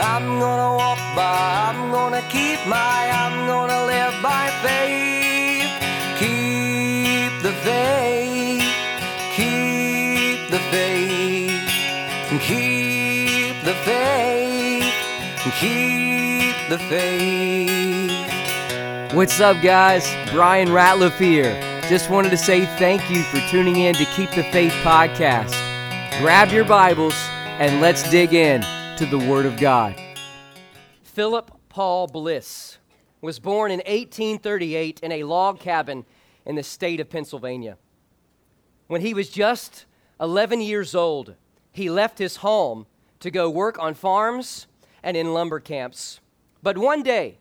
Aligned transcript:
I'm 0.00 0.38
gonna 0.38 0.76
walk 0.76 0.98
by, 1.16 1.70
I'm 1.70 1.90
gonna 1.90 2.20
keep 2.28 2.58
my, 2.66 3.10
I'm 3.10 3.46
gonna 3.46 3.86
live 3.86 4.22
by 4.22 4.50
faith. 4.62 5.70
Keep 6.18 7.42
the 7.42 7.52
faith, 7.64 8.62
keep 9.34 10.50
the 10.50 10.58
faith, 10.70 11.70
keep 12.42 13.64
the 13.64 13.74
faith, 13.84 14.92
keep 15.58 16.56
the 16.68 16.78
faith. 16.90 18.12
What's 19.14 19.40
up, 19.40 19.62
guys? 19.62 20.06
Brian 20.30 20.68
Ratliff 20.68 21.16
here. 21.16 21.58
Just 21.88 22.10
wanted 22.10 22.30
to 22.30 22.36
say 22.36 22.66
thank 22.76 23.08
you 23.08 23.22
for 23.22 23.38
tuning 23.48 23.76
in 23.76 23.94
to 23.94 24.04
Keep 24.06 24.32
the 24.32 24.42
Faith 24.44 24.72
podcast. 24.82 25.54
Grab 26.20 26.50
your 26.50 26.64
Bibles 26.64 27.14
and 27.58 27.80
let's 27.80 28.02
dig 28.10 28.34
in 28.34 28.62
to 28.96 29.04
the 29.04 29.18
Word 29.18 29.44
of 29.44 29.58
God. 29.58 29.94
Philip 31.02 31.50
Paul 31.68 32.06
Bliss 32.06 32.78
was 33.20 33.38
born 33.38 33.70
in 33.70 33.80
1838 33.80 35.00
in 35.00 35.12
a 35.12 35.24
log 35.24 35.60
cabin 35.60 36.06
in 36.46 36.54
the 36.54 36.62
state 36.62 36.98
of 36.98 37.10
Pennsylvania. 37.10 37.76
When 38.86 39.02
he 39.02 39.12
was 39.12 39.28
just 39.28 39.84
11 40.18 40.62
years 40.62 40.94
old, 40.94 41.34
he 41.72 41.90
left 41.90 42.18
his 42.18 42.36
home 42.36 42.86
to 43.20 43.30
go 43.30 43.50
work 43.50 43.78
on 43.78 43.92
farms 43.92 44.66
and 45.02 45.14
in 45.14 45.34
lumber 45.34 45.60
camps. 45.60 46.20
But 46.62 46.78
one 46.78 47.02
day, 47.02 47.36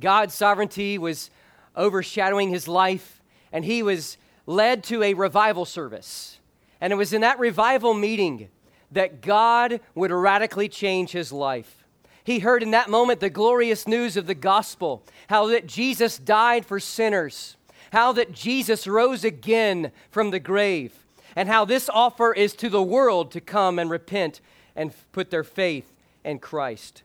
God's 0.00 0.34
sovereignty 0.34 0.98
was 0.98 1.30
overshadowing 1.76 2.48
his 2.48 2.66
life, 2.66 3.22
and 3.52 3.64
he 3.64 3.80
was 3.80 4.18
led 4.44 4.82
to 4.84 5.04
a 5.04 5.14
revival 5.14 5.64
service. 5.64 6.40
And 6.80 6.92
it 6.92 6.96
was 6.96 7.12
in 7.12 7.20
that 7.20 7.38
revival 7.38 7.94
meeting 7.94 8.48
that 8.92 9.20
God 9.20 9.80
would 9.94 10.10
radically 10.10 10.68
change 10.68 11.12
his 11.12 11.32
life. 11.32 11.84
He 12.24 12.40
heard 12.40 12.62
in 12.62 12.72
that 12.72 12.90
moment 12.90 13.20
the 13.20 13.30
glorious 13.30 13.86
news 13.86 14.16
of 14.16 14.26
the 14.26 14.34
gospel 14.34 15.04
how 15.28 15.46
that 15.48 15.66
Jesus 15.66 16.18
died 16.18 16.66
for 16.66 16.80
sinners, 16.80 17.56
how 17.92 18.12
that 18.12 18.32
Jesus 18.32 18.86
rose 18.86 19.24
again 19.24 19.92
from 20.10 20.30
the 20.30 20.40
grave, 20.40 21.06
and 21.36 21.48
how 21.48 21.64
this 21.64 21.88
offer 21.88 22.32
is 22.32 22.54
to 22.54 22.68
the 22.68 22.82
world 22.82 23.30
to 23.32 23.40
come 23.40 23.78
and 23.78 23.90
repent 23.90 24.40
and 24.74 24.92
put 25.12 25.30
their 25.30 25.44
faith 25.44 25.92
in 26.24 26.38
Christ. 26.38 27.02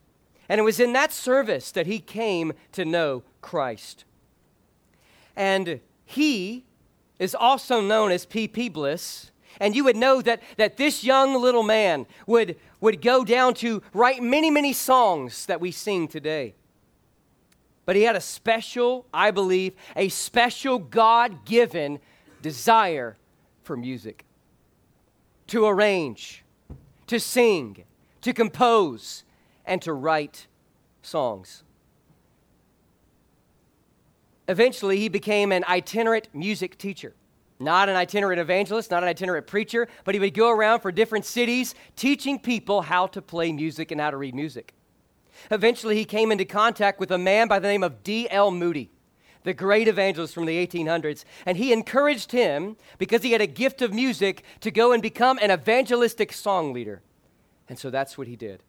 And 0.49 0.59
it 0.59 0.63
was 0.63 0.79
in 0.79 0.93
that 0.93 1.13
service 1.13 1.71
that 1.71 1.87
he 1.87 1.99
came 1.99 2.53
to 2.73 2.83
know 2.83 3.23
Christ. 3.41 4.03
And 5.35 5.79
he 6.03 6.65
is 7.19 7.33
also 7.33 7.79
known 7.79 8.11
as 8.11 8.25
P.P. 8.25 8.69
Bliss. 8.69 9.30
And 9.59 9.75
you 9.75 9.83
would 9.83 9.95
know 9.95 10.21
that, 10.21 10.41
that 10.57 10.77
this 10.77 11.03
young 11.03 11.39
little 11.41 11.63
man 11.63 12.05
would, 12.25 12.57
would 12.79 13.01
go 13.01 13.23
down 13.23 13.53
to 13.55 13.81
write 13.93 14.21
many, 14.21 14.49
many 14.49 14.73
songs 14.73 15.45
that 15.45 15.61
we 15.61 15.71
sing 15.71 16.07
today. 16.07 16.55
But 17.85 17.95
he 17.95 18.03
had 18.03 18.15
a 18.15 18.21
special, 18.21 19.05
I 19.13 19.31
believe, 19.31 19.73
a 19.95 20.09
special 20.09 20.79
God 20.79 21.45
given 21.45 21.99
desire 22.41 23.17
for 23.63 23.75
music 23.75 24.25
to 25.47 25.65
arrange, 25.65 26.45
to 27.07 27.19
sing, 27.19 27.83
to 28.21 28.31
compose, 28.31 29.23
and 29.65 29.81
to 29.81 29.91
write 29.91 30.47
songs. 31.01 31.63
Eventually, 34.47 34.97
he 34.97 35.09
became 35.09 35.51
an 35.51 35.65
itinerant 35.67 36.29
music 36.33 36.77
teacher. 36.77 37.13
Not 37.61 37.89
an 37.89 37.95
itinerant 37.95 38.39
evangelist, 38.39 38.89
not 38.89 39.03
an 39.03 39.09
itinerant 39.09 39.45
preacher, 39.45 39.87
but 40.03 40.15
he 40.15 40.19
would 40.19 40.33
go 40.33 40.49
around 40.49 40.79
for 40.79 40.91
different 40.91 41.25
cities 41.25 41.75
teaching 41.95 42.39
people 42.39 42.81
how 42.81 43.05
to 43.07 43.21
play 43.21 43.51
music 43.51 43.91
and 43.91 44.01
how 44.01 44.09
to 44.09 44.17
read 44.17 44.33
music. 44.33 44.73
Eventually, 45.51 45.95
he 45.95 46.03
came 46.03 46.31
into 46.31 46.43
contact 46.43 46.99
with 46.99 47.11
a 47.11 47.19
man 47.19 47.47
by 47.47 47.59
the 47.59 47.67
name 47.67 47.83
of 47.83 48.01
D.L. 48.01 48.49
Moody, 48.49 48.89
the 49.43 49.53
great 49.53 49.87
evangelist 49.87 50.33
from 50.33 50.47
the 50.47 50.65
1800s, 50.65 51.23
and 51.45 51.55
he 51.55 51.71
encouraged 51.71 52.31
him, 52.31 52.77
because 52.97 53.21
he 53.21 53.31
had 53.31 53.41
a 53.41 53.47
gift 53.47 53.83
of 53.83 53.93
music, 53.93 54.43
to 54.61 54.71
go 54.71 54.91
and 54.91 55.03
become 55.03 55.37
an 55.39 55.51
evangelistic 55.51 56.33
song 56.33 56.73
leader. 56.73 57.03
And 57.69 57.77
so 57.77 57.91
that's 57.91 58.17
what 58.17 58.27
he 58.27 58.35
did 58.35 58.63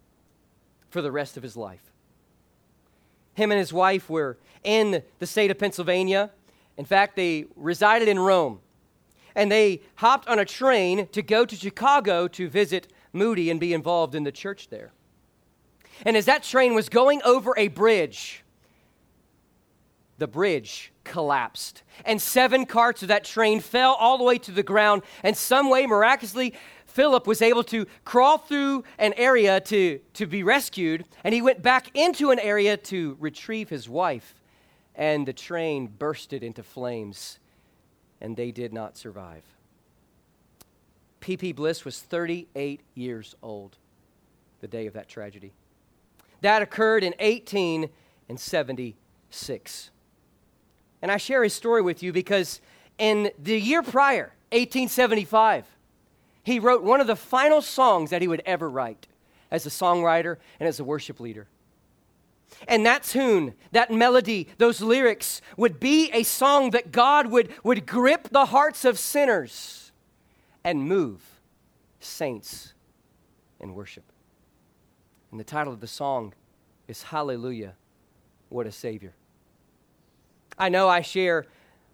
for 0.91 1.01
the 1.01 1.11
rest 1.11 1.39
of 1.39 1.43
his 1.43 1.57
life. 1.57 1.93
Him 3.33 3.51
and 3.51 3.59
his 3.59 3.73
wife 3.73 4.11
were 4.11 4.37
in 4.63 5.03
the 5.19 5.27
state 5.27 5.51
of 5.51 5.59
Pennsylvania. 5.59 6.31
In 6.77 6.85
fact, 6.85 7.17
they 7.17 7.47
resided 7.57 8.07
in 8.07 8.19
Rome. 8.19 8.61
And 9.35 9.51
they 9.51 9.83
hopped 9.97 10.29
on 10.29 10.39
a 10.39 10.45
train 10.45 11.07
to 11.09 11.23
go 11.23 11.45
to 11.45 11.57
Chicago 11.57 12.29
to 12.29 12.49
visit 12.49 12.89
Moody 13.13 13.51
and 13.51 13.61
be 13.61 13.73
involved 13.73 14.15
in 14.15 14.25
the 14.25 14.33
church 14.33 14.69
there. 14.69 14.93
And 16.05 16.17
as 16.17 16.27
that 16.27 16.43
train 16.43 16.75
was 16.75 16.89
going 16.89 17.23
over 17.25 17.55
a 17.57 17.69
bridge, 17.69 18.43
the 20.19 20.27
bridge 20.27 20.93
collapsed. 21.05 21.83
And 22.05 22.21
seven 22.21 22.67
carts 22.67 23.03
of 23.03 23.09
that 23.09 23.25
train 23.25 23.61
fell 23.61 23.95
all 23.95 24.19
the 24.19 24.25
way 24.25 24.39
to 24.39 24.53
the 24.53 24.63
ground. 24.63 25.03
And 25.23 25.37
some 25.37 25.69
way, 25.69 25.87
miraculously, 25.87 26.55
Philip 26.93 27.27
was 27.27 27.41
able 27.41 27.65
to 27.65 27.87
crawl 28.05 28.39
through 28.39 28.85
an 28.99 29.15
area 29.17 29.61
to, 29.61 29.99
to 30.13 30.27
be 30.27 30.43
rescued, 30.43 31.07
and 31.25 31.35
he 31.35 31.41
went 31.41 31.63
back 31.63 31.91
into 31.95 32.31
an 32.31 32.39
area 32.39 32.77
to 32.77 33.17
retrieve 33.19 33.71
his 33.71 33.89
wife, 33.89 34.35
and 34.95 35.27
the 35.27 35.33
train 35.33 35.87
bursted 35.87 36.43
into 36.43 36.63
flames, 36.63 37.39
and 38.23 38.35
they 38.37 38.53
did 38.53 38.73
not 38.73 38.97
survive. 38.97 39.43
P.P. 41.21 41.53
Bliss 41.53 41.85
was 41.85 42.01
38 42.01 42.81
years 42.95 43.35
old 43.43 43.77
the 44.61 44.69
day 44.69 44.87
of 44.87 44.95
that 44.95 45.09
tragedy. 45.09 45.53
That 46.41 46.63
occurred 46.63 47.05
in 47.05 47.13
1876. 47.21 49.91
And 51.03 51.11
I 51.11 51.19
share 51.19 51.43
his 51.43 51.53
story 51.53 51.83
with 51.83 52.03
you 52.03 52.13
because 52.13 52.61
in 52.97 53.31
the 53.39 53.61
year 53.61 53.83
prior, 53.83 54.33
1875, 54.51 55.67
he 56.45 56.59
wrote 56.59 56.83
one 56.83 57.01
of 57.01 57.07
the 57.07 57.15
final 57.17 57.61
songs 57.61 58.11
that 58.11 58.23
he 58.23 58.29
would 58.29 58.43
ever 58.47 58.71
write 58.71 59.09
as 59.51 59.67
a 59.67 59.71
songwriter 59.71 60.39
and 60.61 60.69
as 60.69 60.79
a 60.81 60.85
worship 60.85 61.21
leader. 61.21 61.49
And 62.69 62.87
that 62.87 63.03
tune, 63.03 63.55
that 63.73 63.91
melody, 63.91 64.49
those 64.59 64.81
lyrics 64.81 65.41
would 65.57 65.81
be 65.81 66.11
a 66.13 66.23
song 66.23 66.71
that 66.71 66.93
God 66.93 67.29
would, 67.29 67.53
would 67.65 67.87
grip 67.87 68.29
the 68.31 68.47
hearts 68.47 68.85
of 68.85 68.99
sinners 68.99 69.93
and 70.65 70.87
move 70.87 71.41
saints 72.01 72.75
in 73.61 73.75
worship. 73.75 74.05
And 75.31 75.41
the 75.41 75.45
title 75.45 75.73
of 75.73 75.81
the 75.81 75.87
song 75.87 76.35
is 76.89 77.05
Hallelujah, 77.05 77.75
What 78.49 78.67
a 78.67 78.73
Savior. 78.73 79.15
I 80.59 80.69
know 80.69 80.89
I 80.89 81.01
share 81.01 81.47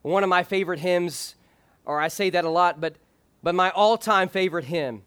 one 0.02 0.22
of 0.22 0.28
my 0.28 0.42
favorite 0.42 0.80
hymns, 0.80 1.34
or 1.84 2.00
I 2.00 2.08
say 2.08 2.30
that 2.30 2.44
a 2.44 2.50
lot, 2.50 2.80
but 2.80 2.96
but 3.42 3.54
my 3.54 3.70
all 3.70 3.96
time 3.96 4.28
favorite 4.28 4.64
hymn 4.64 5.02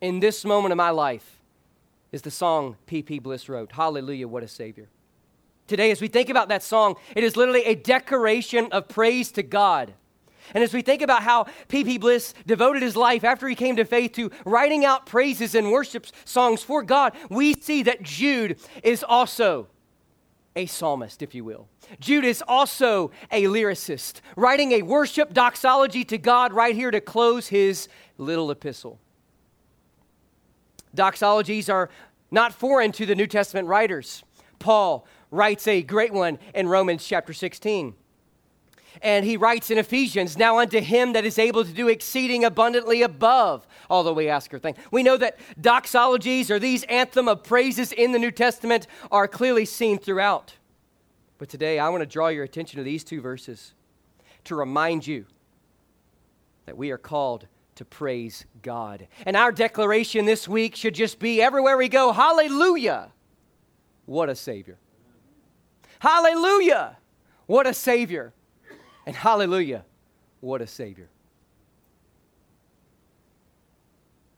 in 0.00 0.20
this 0.20 0.44
moment 0.44 0.72
of 0.72 0.76
my 0.76 0.90
life 0.90 1.35
is 2.16 2.22
the 2.22 2.30
song 2.30 2.76
P.P. 2.86 3.18
Bliss 3.18 3.46
wrote 3.46 3.72
Hallelujah, 3.72 4.26
what 4.26 4.42
a 4.42 4.48
Savior. 4.48 4.88
Today, 5.66 5.90
as 5.90 6.00
we 6.00 6.08
think 6.08 6.30
about 6.30 6.48
that 6.48 6.62
song, 6.62 6.96
it 7.14 7.22
is 7.22 7.36
literally 7.36 7.64
a 7.64 7.74
declaration 7.74 8.68
of 8.72 8.88
praise 8.88 9.30
to 9.32 9.42
God. 9.42 9.92
And 10.54 10.64
as 10.64 10.72
we 10.72 10.80
think 10.80 11.02
about 11.02 11.22
how 11.22 11.46
P.P. 11.68 11.98
Bliss 11.98 12.32
devoted 12.46 12.82
his 12.82 12.96
life 12.96 13.22
after 13.22 13.46
he 13.46 13.54
came 13.54 13.76
to 13.76 13.84
faith 13.84 14.12
to 14.12 14.30
writing 14.46 14.86
out 14.86 15.04
praises 15.04 15.54
and 15.54 15.70
worship 15.70 16.06
songs 16.24 16.62
for 16.62 16.82
God, 16.82 17.12
we 17.28 17.52
see 17.52 17.82
that 17.82 18.02
Jude 18.02 18.58
is 18.82 19.04
also 19.04 19.68
a 20.54 20.64
psalmist, 20.64 21.20
if 21.20 21.34
you 21.34 21.44
will. 21.44 21.68
Jude 22.00 22.24
is 22.24 22.42
also 22.48 23.10
a 23.30 23.44
lyricist, 23.44 24.22
writing 24.36 24.72
a 24.72 24.80
worship 24.80 25.34
doxology 25.34 26.02
to 26.06 26.16
God 26.16 26.54
right 26.54 26.74
here 26.74 26.90
to 26.90 27.00
close 27.02 27.48
his 27.48 27.88
little 28.16 28.50
epistle. 28.50 28.98
Doxologies 30.96 31.72
are 31.72 31.90
not 32.30 32.52
foreign 32.52 32.92
to 32.92 33.06
the 33.06 33.14
New 33.14 33.26
Testament 33.26 33.68
writers. 33.68 34.22
Paul 34.58 35.06
writes 35.30 35.66
a 35.66 35.82
great 35.82 36.12
one 36.12 36.38
in 36.54 36.68
Romans 36.68 37.06
chapter 37.06 37.32
16. 37.32 37.94
And 39.02 39.24
he 39.26 39.36
writes 39.36 39.70
in 39.70 39.78
Ephesians, 39.78 40.38
Now 40.38 40.58
unto 40.58 40.80
him 40.80 41.12
that 41.12 41.26
is 41.26 41.38
able 41.38 41.64
to 41.64 41.72
do 41.72 41.88
exceeding 41.88 42.44
abundantly 42.44 43.02
above 43.02 43.66
all 43.90 44.04
that 44.04 44.14
we 44.14 44.28
ask 44.28 44.52
or 44.54 44.58
think. 44.58 44.78
We 44.90 45.02
know 45.02 45.18
that 45.18 45.38
doxologies 45.60 46.50
or 46.50 46.58
these 46.58 46.82
anthem 46.84 47.28
of 47.28 47.42
praises 47.42 47.92
in 47.92 48.12
the 48.12 48.18
New 48.18 48.30
Testament 48.30 48.86
are 49.10 49.28
clearly 49.28 49.66
seen 49.66 49.98
throughout. 49.98 50.54
But 51.38 51.50
today 51.50 51.78
I 51.78 51.90
want 51.90 52.02
to 52.02 52.06
draw 52.06 52.28
your 52.28 52.44
attention 52.44 52.78
to 52.78 52.84
these 52.84 53.04
two 53.04 53.20
verses 53.20 53.74
to 54.44 54.54
remind 54.54 55.06
you 55.06 55.26
that 56.64 56.76
we 56.76 56.90
are 56.90 56.98
called 56.98 57.46
to 57.76 57.84
praise 57.84 58.44
God. 58.62 59.06
And 59.24 59.36
our 59.36 59.52
declaration 59.52 60.26
this 60.26 60.46
week 60.48 60.76
should 60.76 60.94
just 60.94 61.18
be 61.18 61.40
everywhere 61.40 61.76
we 61.76 61.88
go, 61.88 62.12
Hallelujah! 62.12 63.12
What 64.04 64.28
a 64.28 64.34
Savior. 64.34 64.78
Hallelujah! 65.98 66.98
What 67.46 67.66
a 67.66 67.74
Savior. 67.74 68.32
And 69.06 69.14
hallelujah, 69.14 69.84
what 70.40 70.60
a 70.60 70.66
Savior. 70.66 71.08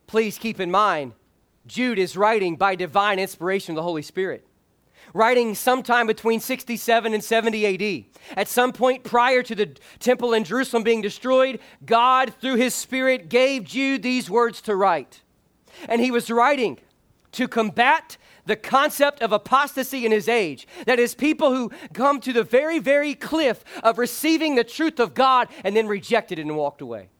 Please 0.06 0.38
keep 0.38 0.60
in 0.60 0.70
mind, 0.70 1.12
Jude 1.66 1.98
is 1.98 2.16
writing 2.16 2.56
by 2.56 2.74
divine 2.74 3.18
inspiration 3.18 3.72
of 3.72 3.76
the 3.76 3.82
Holy 3.82 4.02
Spirit 4.02 4.46
writing 5.14 5.54
sometime 5.54 6.06
between 6.06 6.40
67 6.40 7.14
and 7.14 7.22
70 7.22 7.66
AD. 7.66 8.04
At 8.36 8.48
some 8.48 8.72
point 8.72 9.04
prior 9.04 9.42
to 9.42 9.54
the 9.54 9.76
temple 9.98 10.34
in 10.34 10.44
Jerusalem 10.44 10.82
being 10.82 11.02
destroyed, 11.02 11.60
God, 11.84 12.34
through 12.40 12.56
his 12.56 12.74
Spirit, 12.74 13.28
gave 13.28 13.64
Jude 13.64 14.02
these 14.02 14.30
words 14.30 14.60
to 14.62 14.76
write. 14.76 15.22
And 15.88 16.00
he 16.00 16.10
was 16.10 16.30
writing 16.30 16.78
to 17.32 17.46
combat 17.48 18.16
the 18.46 18.56
concept 18.56 19.20
of 19.20 19.30
apostasy 19.30 20.06
in 20.06 20.12
his 20.12 20.28
age. 20.28 20.66
That 20.86 20.98
is, 20.98 21.14
people 21.14 21.54
who 21.54 21.70
come 21.92 22.18
to 22.20 22.32
the 22.32 22.42
very, 22.42 22.78
very 22.78 23.14
cliff 23.14 23.62
of 23.82 23.98
receiving 23.98 24.54
the 24.54 24.64
truth 24.64 24.98
of 24.98 25.14
God 25.14 25.48
and 25.62 25.76
then 25.76 25.86
rejected 25.86 26.38
it 26.38 26.42
and 26.42 26.56
walked 26.56 26.80
away. 26.80 27.10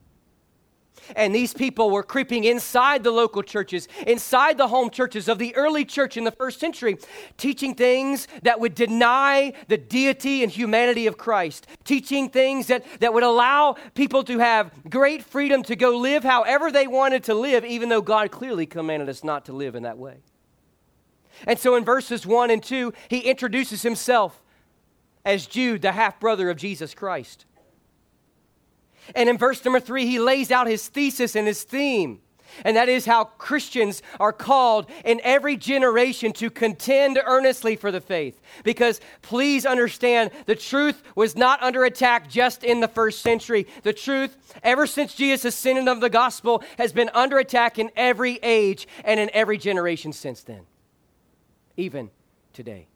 And 1.15 1.33
these 1.33 1.53
people 1.53 1.89
were 1.89 2.03
creeping 2.03 2.43
inside 2.43 3.03
the 3.03 3.11
local 3.11 3.43
churches, 3.43 3.87
inside 4.05 4.57
the 4.57 4.67
home 4.67 4.89
churches 4.89 5.27
of 5.27 5.37
the 5.37 5.55
early 5.55 5.85
church 5.85 6.17
in 6.17 6.23
the 6.23 6.31
first 6.31 6.59
century, 6.59 6.97
teaching 7.37 7.75
things 7.75 8.27
that 8.43 8.59
would 8.59 8.75
deny 8.75 9.53
the 9.67 9.77
deity 9.77 10.43
and 10.43 10.51
humanity 10.51 11.07
of 11.07 11.17
Christ, 11.17 11.67
teaching 11.83 12.29
things 12.29 12.67
that, 12.67 12.85
that 12.99 13.13
would 13.13 13.23
allow 13.23 13.75
people 13.93 14.23
to 14.23 14.39
have 14.39 14.71
great 14.89 15.23
freedom 15.23 15.63
to 15.63 15.75
go 15.75 15.97
live 15.97 16.23
however 16.23 16.71
they 16.71 16.87
wanted 16.87 17.23
to 17.25 17.33
live, 17.33 17.65
even 17.65 17.89
though 17.89 18.01
God 18.01 18.31
clearly 18.31 18.65
commanded 18.65 19.09
us 19.09 19.23
not 19.23 19.45
to 19.45 19.53
live 19.53 19.75
in 19.75 19.83
that 19.83 19.97
way. 19.97 20.17
And 21.47 21.57
so 21.57 21.75
in 21.75 21.85
verses 21.85 22.25
1 22.25 22.51
and 22.51 22.61
2, 22.61 22.93
he 23.07 23.19
introduces 23.19 23.81
himself 23.81 24.41
as 25.25 25.45
Jude, 25.45 25.81
the 25.81 25.91
half 25.91 26.19
brother 26.19 26.49
of 26.49 26.57
Jesus 26.57 26.93
Christ. 26.93 27.45
And 29.15 29.29
in 29.29 29.37
verse 29.37 29.63
number 29.63 29.79
three, 29.79 30.05
he 30.05 30.19
lays 30.19 30.51
out 30.51 30.67
his 30.67 30.87
thesis 30.87 31.35
and 31.35 31.47
his 31.47 31.63
theme. 31.63 32.21
And 32.65 32.75
that 32.77 32.89
is 32.89 33.05
how 33.05 33.25
Christians 33.25 34.01
are 34.19 34.33
called 34.33 34.89
in 35.05 35.21
every 35.23 35.55
generation 35.55 36.33
to 36.33 36.49
contend 36.49 37.19
earnestly 37.23 37.75
for 37.75 37.91
the 37.91 38.01
faith. 38.01 38.41
Because 38.63 38.99
please 39.21 39.65
understand, 39.65 40.31
the 40.45 40.55
truth 40.55 41.01
was 41.15 41.35
not 41.35 41.61
under 41.61 41.85
attack 41.85 42.29
just 42.29 42.63
in 42.63 42.79
the 42.79 42.87
first 42.87 43.21
century. 43.21 43.67
The 43.83 43.93
truth, 43.93 44.35
ever 44.63 44.87
since 44.87 45.13
Jesus 45.13 45.45
ascended 45.45 45.87
of 45.87 46.01
the 46.01 46.09
gospel, 46.09 46.63
has 46.77 46.91
been 46.91 47.09
under 47.13 47.37
attack 47.37 47.79
in 47.79 47.91
every 47.95 48.39
age 48.41 48.87
and 49.03 49.19
in 49.19 49.29
every 49.33 49.57
generation 49.57 50.11
since 50.11 50.41
then, 50.43 50.61
even 51.77 52.09
today. 52.53 52.87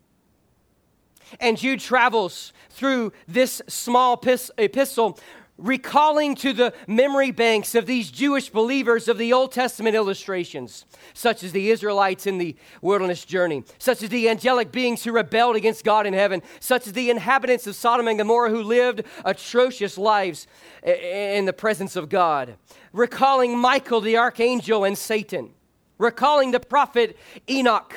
And 1.39 1.57
Jude 1.57 1.80
travels 1.80 2.54
through 2.69 3.13
this 3.27 3.62
small 3.68 4.21
epistle 4.57 5.19
recalling 5.57 6.35
to 6.35 6.51
the 6.51 6.73
memory 6.88 7.31
banks 7.31 7.75
of 7.75 7.85
these 7.85 8.09
Jewish 8.09 8.50
believers 8.50 9.07
of 9.07 9.17
the 9.17 9.31
Old 9.31 9.51
Testament 9.51 9.95
illustrations, 9.95 10.85
such 11.13 11.44
as 11.44 11.51
the 11.51 11.69
Israelites 11.69 12.25
in 12.25 12.38
the 12.38 12.55
wilderness 12.81 13.23
journey, 13.23 13.63
such 13.77 14.01
as 14.01 14.09
the 14.09 14.27
angelic 14.29 14.71
beings 14.71 15.03
who 15.03 15.11
rebelled 15.11 15.55
against 15.55 15.83
God 15.83 16.07
in 16.07 16.13
heaven, 16.13 16.41
such 16.59 16.88
as 16.88 16.94
the 16.94 17.09
inhabitants 17.09 17.67
of 17.67 17.75
Sodom 17.75 18.07
and 18.07 18.17
Gomorrah 18.17 18.50
who 18.50 18.63
lived 18.63 19.03
atrocious 19.23 19.97
lives 19.97 20.47
in 20.83 21.45
the 21.45 21.53
presence 21.53 21.95
of 21.95 22.09
God, 22.09 22.56
recalling 22.91 23.57
Michael 23.57 24.01
the 24.01 24.17
archangel 24.17 24.83
and 24.83 24.97
Satan, 24.97 25.51
recalling 25.97 26.51
the 26.51 26.59
prophet 26.59 27.15
Enoch, 27.49 27.94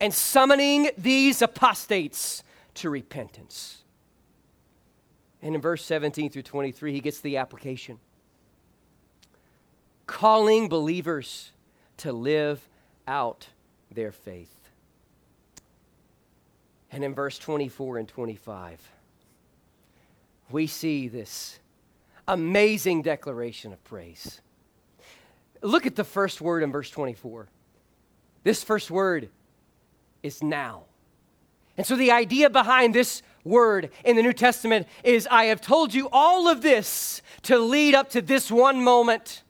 and 0.00 0.14
summoning 0.14 0.90
these 0.96 1.42
apostates 1.42 2.42
to 2.72 2.88
repentance. 2.88 3.79
And 5.42 5.54
in 5.54 5.60
verse 5.60 5.84
17 5.84 6.30
through 6.30 6.42
23, 6.42 6.92
he 6.92 7.00
gets 7.00 7.20
the 7.20 7.36
application 7.38 7.98
calling 10.10 10.68
believers 10.68 11.52
to 11.96 12.12
live 12.12 12.68
out 13.06 13.46
their 13.92 14.10
faith. 14.10 14.52
And 16.90 17.04
in 17.04 17.14
verse 17.14 17.38
24 17.38 17.98
and 17.98 18.08
25, 18.08 18.90
we 20.50 20.66
see 20.66 21.06
this 21.06 21.60
amazing 22.26 23.02
declaration 23.02 23.72
of 23.72 23.82
praise. 23.84 24.40
Look 25.62 25.86
at 25.86 25.94
the 25.94 26.02
first 26.02 26.40
word 26.40 26.64
in 26.64 26.72
verse 26.72 26.90
24. 26.90 27.46
This 28.42 28.64
first 28.64 28.90
word 28.90 29.28
is 30.24 30.42
now. 30.42 30.82
And 31.76 31.86
so 31.86 31.94
the 31.94 32.10
idea 32.10 32.50
behind 32.50 32.96
this 32.96 33.22
word 33.44 33.90
in 34.04 34.16
the 34.16 34.22
New 34.22 34.32
Testament 34.32 34.86
is 35.04 35.26
I 35.30 35.44
have 35.44 35.60
told 35.60 35.94
you 35.94 36.08
all 36.12 36.48
of 36.48 36.62
this 36.62 37.22
to 37.42 37.58
lead 37.58 37.94
up 37.94 38.10
to 38.10 38.22
this 38.22 38.50
one 38.50 38.82
moment. 38.82 39.42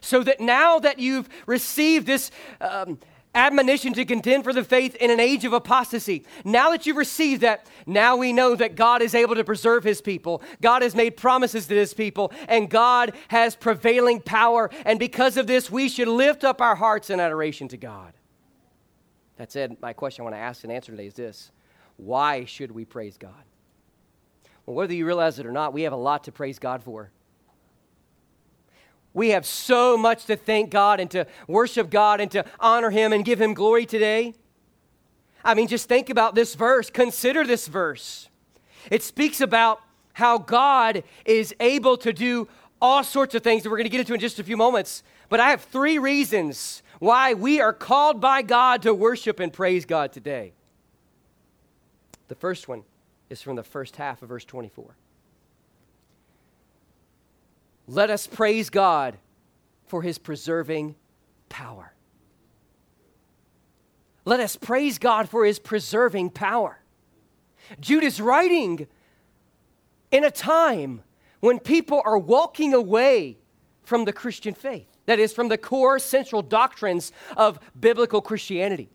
So 0.00 0.22
that 0.22 0.40
now 0.40 0.78
that 0.78 1.00
you've 1.00 1.28
received 1.46 2.06
this 2.06 2.30
um, 2.60 3.00
admonition 3.34 3.92
to 3.94 4.04
contend 4.04 4.44
for 4.44 4.52
the 4.52 4.62
faith 4.62 4.94
in 4.94 5.10
an 5.10 5.18
age 5.18 5.44
of 5.44 5.52
apostasy, 5.52 6.24
now 6.44 6.70
that 6.70 6.86
you've 6.86 6.96
received 6.96 7.42
that, 7.42 7.66
now 7.84 8.16
we 8.16 8.32
know 8.32 8.54
that 8.54 8.76
God 8.76 9.02
is 9.02 9.14
able 9.14 9.34
to 9.34 9.42
preserve 9.42 9.82
his 9.82 10.00
people. 10.00 10.40
God 10.60 10.82
has 10.82 10.94
made 10.94 11.16
promises 11.16 11.66
to 11.66 11.74
his 11.74 11.94
people, 11.94 12.32
and 12.46 12.70
God 12.70 13.12
has 13.26 13.56
prevailing 13.56 14.20
power. 14.20 14.70
And 14.84 15.00
because 15.00 15.36
of 15.36 15.48
this, 15.48 15.68
we 15.68 15.88
should 15.88 16.08
lift 16.08 16.44
up 16.44 16.60
our 16.60 16.76
hearts 16.76 17.10
in 17.10 17.18
adoration 17.18 17.66
to 17.68 17.76
God. 17.76 18.12
That 19.36 19.50
said, 19.50 19.76
my 19.80 19.92
question 19.92 20.22
I 20.22 20.24
want 20.24 20.36
to 20.36 20.40
ask 20.40 20.62
and 20.64 20.72
answer 20.72 20.92
today 20.92 21.06
is 21.06 21.14
this 21.14 21.50
why 21.98 22.46
should 22.46 22.70
we 22.70 22.86
praise 22.86 23.18
God? 23.18 23.32
Well, 24.64 24.76
whether 24.76 24.94
you 24.94 25.04
realize 25.04 25.38
it 25.38 25.46
or 25.46 25.52
not, 25.52 25.72
we 25.72 25.82
have 25.82 25.92
a 25.92 25.96
lot 25.96 26.24
to 26.24 26.32
praise 26.32 26.58
God 26.58 26.82
for. 26.82 27.10
We 29.12 29.30
have 29.30 29.44
so 29.44 29.96
much 29.96 30.26
to 30.26 30.36
thank 30.36 30.70
God 30.70 31.00
and 31.00 31.10
to 31.10 31.26
worship 31.46 31.90
God 31.90 32.20
and 32.20 32.30
to 32.30 32.44
honor 32.60 32.90
Him 32.90 33.12
and 33.12 33.24
give 33.24 33.40
Him 33.40 33.52
glory 33.52 33.84
today. 33.84 34.34
I 35.44 35.54
mean, 35.54 35.66
just 35.66 35.88
think 35.88 36.08
about 36.08 36.34
this 36.34 36.54
verse. 36.54 36.88
Consider 36.88 37.44
this 37.44 37.66
verse. 37.66 38.28
It 38.90 39.02
speaks 39.02 39.40
about 39.40 39.80
how 40.12 40.38
God 40.38 41.02
is 41.24 41.54
able 41.58 41.96
to 41.98 42.12
do 42.12 42.48
all 42.80 43.02
sorts 43.02 43.34
of 43.34 43.42
things 43.42 43.62
that 43.62 43.70
we're 43.70 43.76
going 43.76 43.86
to 43.86 43.90
get 43.90 44.00
into 44.00 44.14
in 44.14 44.20
just 44.20 44.38
a 44.38 44.44
few 44.44 44.56
moments. 44.56 45.02
But 45.28 45.40
I 45.40 45.50
have 45.50 45.62
three 45.62 45.98
reasons 45.98 46.82
why 47.00 47.34
we 47.34 47.60
are 47.60 47.72
called 47.72 48.20
by 48.20 48.42
God 48.42 48.82
to 48.82 48.94
worship 48.94 49.40
and 49.40 49.52
praise 49.52 49.84
God 49.84 50.12
today. 50.12 50.52
The 52.28 52.34
first 52.34 52.68
one 52.68 52.84
is 53.30 53.42
from 53.42 53.56
the 53.56 53.62
first 53.62 53.96
half 53.96 54.22
of 54.22 54.28
verse 54.28 54.44
24. 54.44 54.96
Let 57.86 58.10
us 58.10 58.26
praise 58.26 58.70
God 58.70 59.16
for 59.86 60.02
his 60.02 60.18
preserving 60.18 60.94
power. 61.48 61.94
Let 64.26 64.40
us 64.40 64.56
praise 64.56 64.98
God 64.98 65.28
for 65.28 65.46
his 65.46 65.58
preserving 65.58 66.30
power. 66.30 66.80
Jude 67.80 68.04
is 68.04 68.20
writing 68.20 68.86
in 70.10 70.24
a 70.24 70.30
time 70.30 71.02
when 71.40 71.58
people 71.58 72.02
are 72.04 72.18
walking 72.18 72.74
away 72.74 73.38
from 73.82 74.04
the 74.04 74.12
Christian 74.12 74.52
faith, 74.52 74.86
that 75.06 75.18
is, 75.18 75.32
from 75.32 75.48
the 75.48 75.56
core 75.56 75.98
central 75.98 76.42
doctrines 76.42 77.10
of 77.38 77.58
biblical 77.78 78.20
Christianity. 78.20 78.90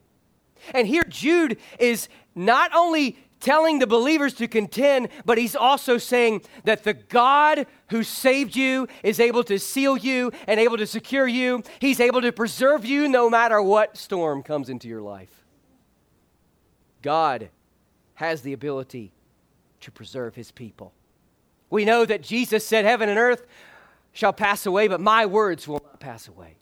And 0.72 0.88
here 0.88 1.04
Jude 1.10 1.58
is 1.80 2.10
not 2.36 2.72
only 2.76 3.18
telling 3.44 3.80
the 3.80 3.86
believers 3.86 4.34
to 4.36 4.48
contend, 4.48 5.10
but 5.26 5.38
he's 5.38 5.56
also 5.56 5.98
saying 5.98 6.42
that 6.64 6.84
the 6.84 6.94
God 6.94 7.68
who 7.90 8.02
saved 8.02 8.56
you 8.56 8.88
is 9.04 9.20
able 9.20 9.44
to 9.44 9.60
seal 9.60 9.98
you 9.98 10.32
and 10.48 10.60
able 10.60 10.78
to 10.78 10.88
secure 10.88 11.28
you. 11.28 11.62
He's 11.80 12.00
able 12.00 12.22
to 12.22 12.32
preserve 12.32 12.86
you 12.86 13.08
no 13.10 13.30
matter 13.30 13.62
what 13.62 13.98
storm 13.98 14.42
comes 14.42 14.70
into 14.70 14.88
your 14.88 15.02
life. 15.02 15.44
God 17.02 17.50
has 18.16 18.42
the 18.42 18.54
ability 18.54 19.12
to 19.82 19.92
preserve 19.92 20.36
his 20.36 20.50
people. 20.50 20.94
We 21.70 21.84
know 21.84 22.06
that 22.06 22.22
Jesus 22.22 22.66
said, 22.66 22.86
Heaven 22.86 23.10
and 23.10 23.20
earth 23.20 23.46
shall 24.14 24.32
pass 24.32 24.66
away, 24.66 24.88
but 24.88 25.02
my 25.02 25.26
words 25.26 25.68
will 25.68 25.82
not 25.84 26.00
pass 26.00 26.30
away. 26.30 26.56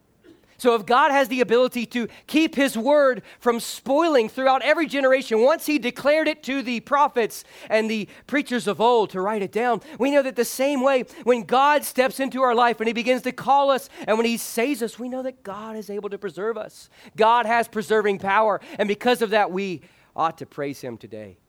So, 0.61 0.75
if 0.75 0.85
God 0.85 1.09
has 1.09 1.27
the 1.27 1.41
ability 1.41 1.87
to 1.87 2.07
keep 2.27 2.53
his 2.53 2.77
word 2.77 3.23
from 3.39 3.59
spoiling 3.59 4.29
throughout 4.29 4.61
every 4.61 4.85
generation, 4.85 5.41
once 5.41 5.65
he 5.65 5.79
declared 5.79 6.27
it 6.27 6.43
to 6.43 6.61
the 6.61 6.81
prophets 6.81 7.43
and 7.67 7.89
the 7.89 8.07
preachers 8.27 8.67
of 8.67 8.79
old 8.79 9.09
to 9.09 9.21
write 9.21 9.41
it 9.41 9.51
down, 9.51 9.81
we 9.97 10.11
know 10.11 10.21
that 10.21 10.35
the 10.35 10.45
same 10.45 10.83
way, 10.83 11.05
when 11.23 11.45
God 11.45 11.83
steps 11.83 12.19
into 12.19 12.43
our 12.43 12.53
life 12.53 12.79
and 12.79 12.85
he 12.85 12.93
begins 12.93 13.23
to 13.23 13.31
call 13.31 13.71
us 13.71 13.89
and 14.05 14.19
when 14.19 14.27
he 14.27 14.37
saves 14.37 14.83
us, 14.83 14.99
we 14.99 15.09
know 15.09 15.23
that 15.23 15.41
God 15.41 15.75
is 15.75 15.89
able 15.89 16.11
to 16.11 16.19
preserve 16.19 16.59
us. 16.59 16.91
God 17.17 17.47
has 17.47 17.67
preserving 17.67 18.19
power. 18.19 18.61
And 18.77 18.87
because 18.87 19.23
of 19.23 19.31
that, 19.31 19.49
we 19.49 19.81
ought 20.15 20.37
to 20.37 20.45
praise 20.45 20.79
him 20.79 20.95
today. 20.95 21.39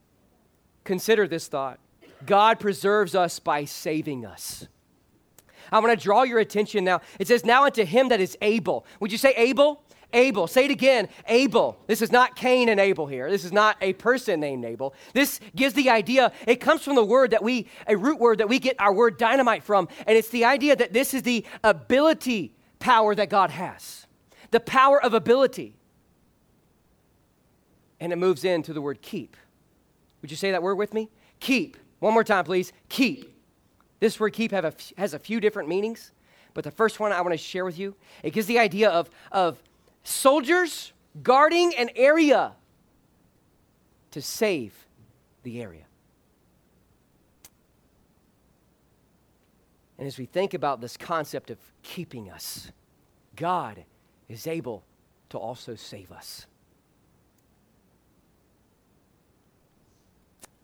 Consider 0.85 1.28
this 1.28 1.49
thought 1.49 1.81
God 2.25 2.59
preserves 2.59 3.14
us 3.14 3.40
by 3.40 3.66
saving 3.66 4.25
us. 4.25 4.69
I 5.73 5.79
want 5.81 5.99
to 5.99 6.02
draw 6.02 6.23
your 6.23 6.38
attention 6.38 6.85
now. 6.85 7.00
It 7.19 7.26
says, 7.26 7.45
Now 7.45 7.64
unto 7.64 7.85
him 7.85 8.09
that 8.11 8.21
is 8.21 8.37
able. 8.41 8.87
Would 9.00 9.11
you 9.11 9.19
say 9.19 9.33
able? 9.37 9.83
Abel. 10.14 10.47
Say 10.47 10.67
it 10.67 10.71
again. 10.71 11.09
Abel. 11.26 11.79
This 11.87 12.02
is 12.02 12.12
not 12.12 12.37
Cain 12.37 12.69
and 12.69 12.79
Abel 12.79 13.07
here. 13.07 13.31
This 13.31 13.47
is 13.47 13.52
not 13.52 13.79
a 13.81 13.95
person 13.95 14.41
named 14.41 14.62
Abel. 14.64 14.95
This 15.14 15.41
gives 15.57 15.73
the 15.73 15.88
idea, 15.88 16.33
it 16.47 16.57
comes 16.57 16.83
from 16.83 16.97
the 16.97 17.05
word 17.05 17.31
that 17.31 17.43
we, 17.43 17.67
a 17.87 17.97
root 17.97 18.19
word 18.19 18.37
that 18.38 18.49
we 18.50 18.59
get 18.59 18.76
our 18.79 18.93
word 18.93 19.17
dynamite 19.17 19.62
from. 19.62 19.88
And 20.07 20.19
it's 20.19 20.29
the 20.29 20.45
idea 20.45 20.76
that 20.76 20.93
this 20.93 21.14
is 21.14 21.23
the 21.23 21.47
ability 21.64 22.55
power 22.79 23.14
that 23.14 23.31
God 23.31 23.50
has. 23.50 24.07
the 24.52 24.61
power 24.61 25.02
of 25.02 25.14
ability. 25.14 25.75
And 27.99 28.12
it 28.12 28.17
moves 28.17 28.45
into 28.45 28.73
the 28.73 28.81
word 28.81 29.02
keep. 29.02 29.37
Would 30.21 30.31
you 30.31 30.37
say 30.37 30.52
that 30.52 30.62
word 30.62 30.76
with 30.76 30.95
me? 30.95 31.11
Keep. 31.41 31.76
One 31.99 32.12
more 32.14 32.23
time, 32.25 32.45
please. 32.45 32.73
Keep. 32.88 33.31
This 34.02 34.18
word 34.18 34.32
keep 34.32 34.52
a, 34.52 34.75
has 34.99 35.14
a 35.14 35.18
few 35.21 35.38
different 35.38 35.68
meanings, 35.68 36.11
but 36.54 36.64
the 36.64 36.73
first 36.73 36.99
one 36.99 37.12
I 37.12 37.21
want 37.21 37.35
to 37.35 37.38
share 37.38 37.64
with 37.64 37.78
you, 37.78 37.94
it 38.25 38.32
gives 38.32 38.49
the 38.49 38.59
idea 38.59 38.90
of, 38.90 39.09
of 39.30 39.62
soldiers 40.02 40.92
guarding 41.23 41.73
an 41.76 41.88
area 41.94 42.54
to 44.11 44.21
save 44.21 44.75
the 45.44 45.62
area. 45.62 45.85
And 49.99 50.09
as 50.09 50.18
we 50.18 50.26
think 50.26 50.52
about 50.52 50.80
this 50.80 50.97
concept 50.97 51.49
of 51.52 51.59
keeping 51.85 52.28
us, 52.28 52.73
God 53.37 53.85
is 54.28 54.49
able 54.49 54.82
to 55.28 55.38
also 55.38 55.76
save 55.76 56.11
us. 56.11 56.47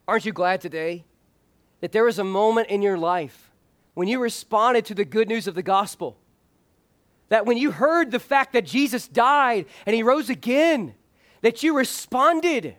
Aren't 0.08 0.26
you 0.26 0.32
glad 0.32 0.60
today 0.60 1.04
that 1.80 1.92
there 1.92 2.04
was 2.04 2.18
a 2.18 2.24
moment 2.24 2.68
in 2.68 2.82
your 2.82 2.98
life 2.98 3.50
when 3.94 4.08
you 4.08 4.20
responded 4.20 4.84
to 4.86 4.94
the 4.94 5.04
good 5.04 5.28
news 5.28 5.46
of 5.46 5.54
the 5.54 5.62
gospel? 5.62 6.16
That 7.28 7.46
when 7.46 7.58
you 7.58 7.70
heard 7.70 8.10
the 8.10 8.18
fact 8.18 8.52
that 8.54 8.64
Jesus 8.64 9.06
died 9.06 9.66
and 9.86 9.94
he 9.94 10.02
rose 10.02 10.30
again, 10.30 10.94
that 11.42 11.62
you 11.62 11.76
responded. 11.76 12.76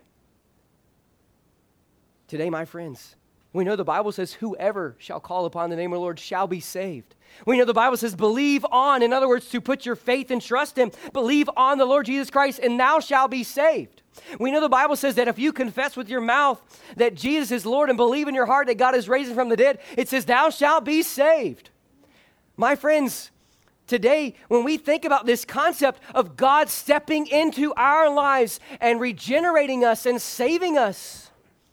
Today, 2.27 2.49
my 2.49 2.65
friends, 2.65 3.15
we 3.51 3.63
know 3.63 3.75
the 3.75 3.83
Bible 3.83 4.11
says, 4.11 4.33
Whoever 4.33 4.95
shall 4.99 5.19
call 5.19 5.45
upon 5.45 5.69
the 5.69 5.75
name 5.75 5.91
of 5.91 5.97
the 5.97 6.01
Lord 6.01 6.19
shall 6.19 6.45
be 6.45 6.59
saved. 6.59 7.15
We 7.45 7.57
know 7.57 7.65
the 7.65 7.73
Bible 7.73 7.97
says, 7.97 8.15
Believe 8.15 8.65
on. 8.71 9.01
In 9.01 9.11
other 9.11 9.27
words, 9.27 9.49
to 9.49 9.59
put 9.59 9.85
your 9.85 9.95
faith 9.95 10.29
and 10.29 10.41
trust 10.41 10.77
Him. 10.77 10.91
Believe 11.13 11.49
on 11.57 11.79
the 11.79 11.85
Lord 11.85 12.05
Jesus 12.05 12.29
Christ, 12.29 12.59
and 12.59 12.79
thou 12.79 12.99
shalt 12.99 13.31
be 13.31 13.43
saved. 13.43 14.03
We 14.39 14.51
know 14.51 14.61
the 14.61 14.69
Bible 14.69 14.95
says 14.95 15.15
that 15.15 15.27
if 15.27 15.39
you 15.39 15.51
confess 15.51 15.95
with 15.95 16.09
your 16.09 16.21
mouth 16.21 16.61
that 16.97 17.15
Jesus 17.15 17.51
is 17.51 17.65
Lord 17.65 17.89
and 17.89 17.97
believe 17.97 18.27
in 18.27 18.35
your 18.35 18.45
heart 18.45 18.67
that 18.67 18.77
God 18.77 18.95
is 18.95 19.09
raising 19.09 19.33
from 19.33 19.49
the 19.49 19.57
dead, 19.57 19.79
it 19.97 20.09
says, 20.09 20.25
Thou 20.25 20.49
shalt 20.51 20.85
be 20.85 21.01
saved. 21.01 21.71
My 22.55 22.75
friends, 22.75 23.31
today, 23.87 24.35
when 24.47 24.63
we 24.63 24.77
think 24.77 25.05
about 25.05 25.25
this 25.25 25.43
concept 25.43 26.01
of 26.13 26.37
God 26.37 26.69
stepping 26.69 27.25
into 27.27 27.73
our 27.75 28.13
lives 28.13 28.59
and 28.79 28.99
regenerating 28.99 29.83
us 29.83 30.05
and 30.05 30.21
saving 30.21 30.77
us, 30.77 31.28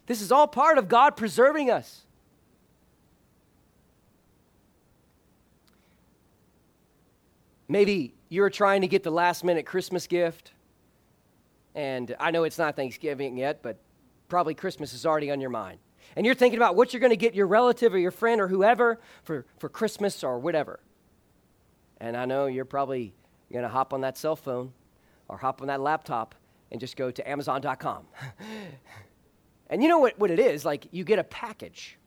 this 0.07 0.21
is 0.21 0.31
all 0.33 0.47
part 0.47 0.79
of 0.79 0.89
God 0.89 1.17
preserving 1.17 1.71
us. 1.71 2.03
Maybe 7.69 8.15
you're 8.29 8.51
trying 8.51 8.83
to 8.83 8.89
get 8.89 9.03
the 9.03 9.11
last 9.11 9.43
minute 9.45 9.67
Christmas 9.67 10.07
gift. 10.07 10.53
And 11.75 12.15
I 12.21 12.31
know 12.31 12.45
it's 12.45 12.59
not 12.59 12.77
Thanksgiving 12.77 13.37
yet, 13.37 13.63
but 13.63 13.79
probably 14.29 14.55
Christmas 14.55 14.95
is 14.95 15.05
already 15.05 15.31
on 15.31 15.41
your 15.41 15.51
mind. 15.51 15.79
And 16.15 16.25
you're 16.25 16.35
thinking 16.35 16.59
about 16.59 16.77
what 16.77 16.93
you're 16.93 17.01
going 17.01 17.11
to 17.11 17.17
get 17.17 17.35
your 17.35 17.47
relative 17.47 17.93
or 17.93 17.99
your 17.99 18.11
friend 18.11 18.41
or 18.41 18.49
whoever 18.49 19.01
for, 19.25 19.45
for 19.59 19.69
Christmas 19.69 20.23
or 20.23 20.39
whatever. 20.39 20.81
And 22.01 22.17
I 22.17 22.25
know 22.25 22.47
you're 22.47 22.65
probably 22.65 23.13
going 23.53 23.65
to 23.65 23.69
hop 23.69 23.93
on 23.93 24.03
that 24.03 24.17
cell 24.17 24.37
phone 24.37 24.73
or 25.29 25.37
hop 25.37 25.61
on 25.61 25.69
that 25.69 25.81
laptop 25.81 26.35
and 26.71 26.81
just 26.81 26.97
go 26.97 27.11
to 27.11 27.29
Amazon.com. 27.29 28.05
And 29.69 29.83
you 29.83 29.89
know 29.89 29.99
what, 29.99 30.19
what 30.19 30.31
it 30.31 30.39
is? 30.39 30.65
Like, 30.65 30.87
you 30.91 31.05
get 31.05 31.19
a 31.19 31.25
package. 31.25 31.99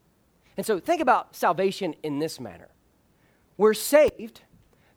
And 0.58 0.66
so 0.66 0.80
think 0.80 1.02
about 1.02 1.36
salvation 1.36 1.96
in 2.04 2.20
this 2.20 2.40
manner 2.40 2.70
we're 3.58 3.74
saved, 3.74 4.42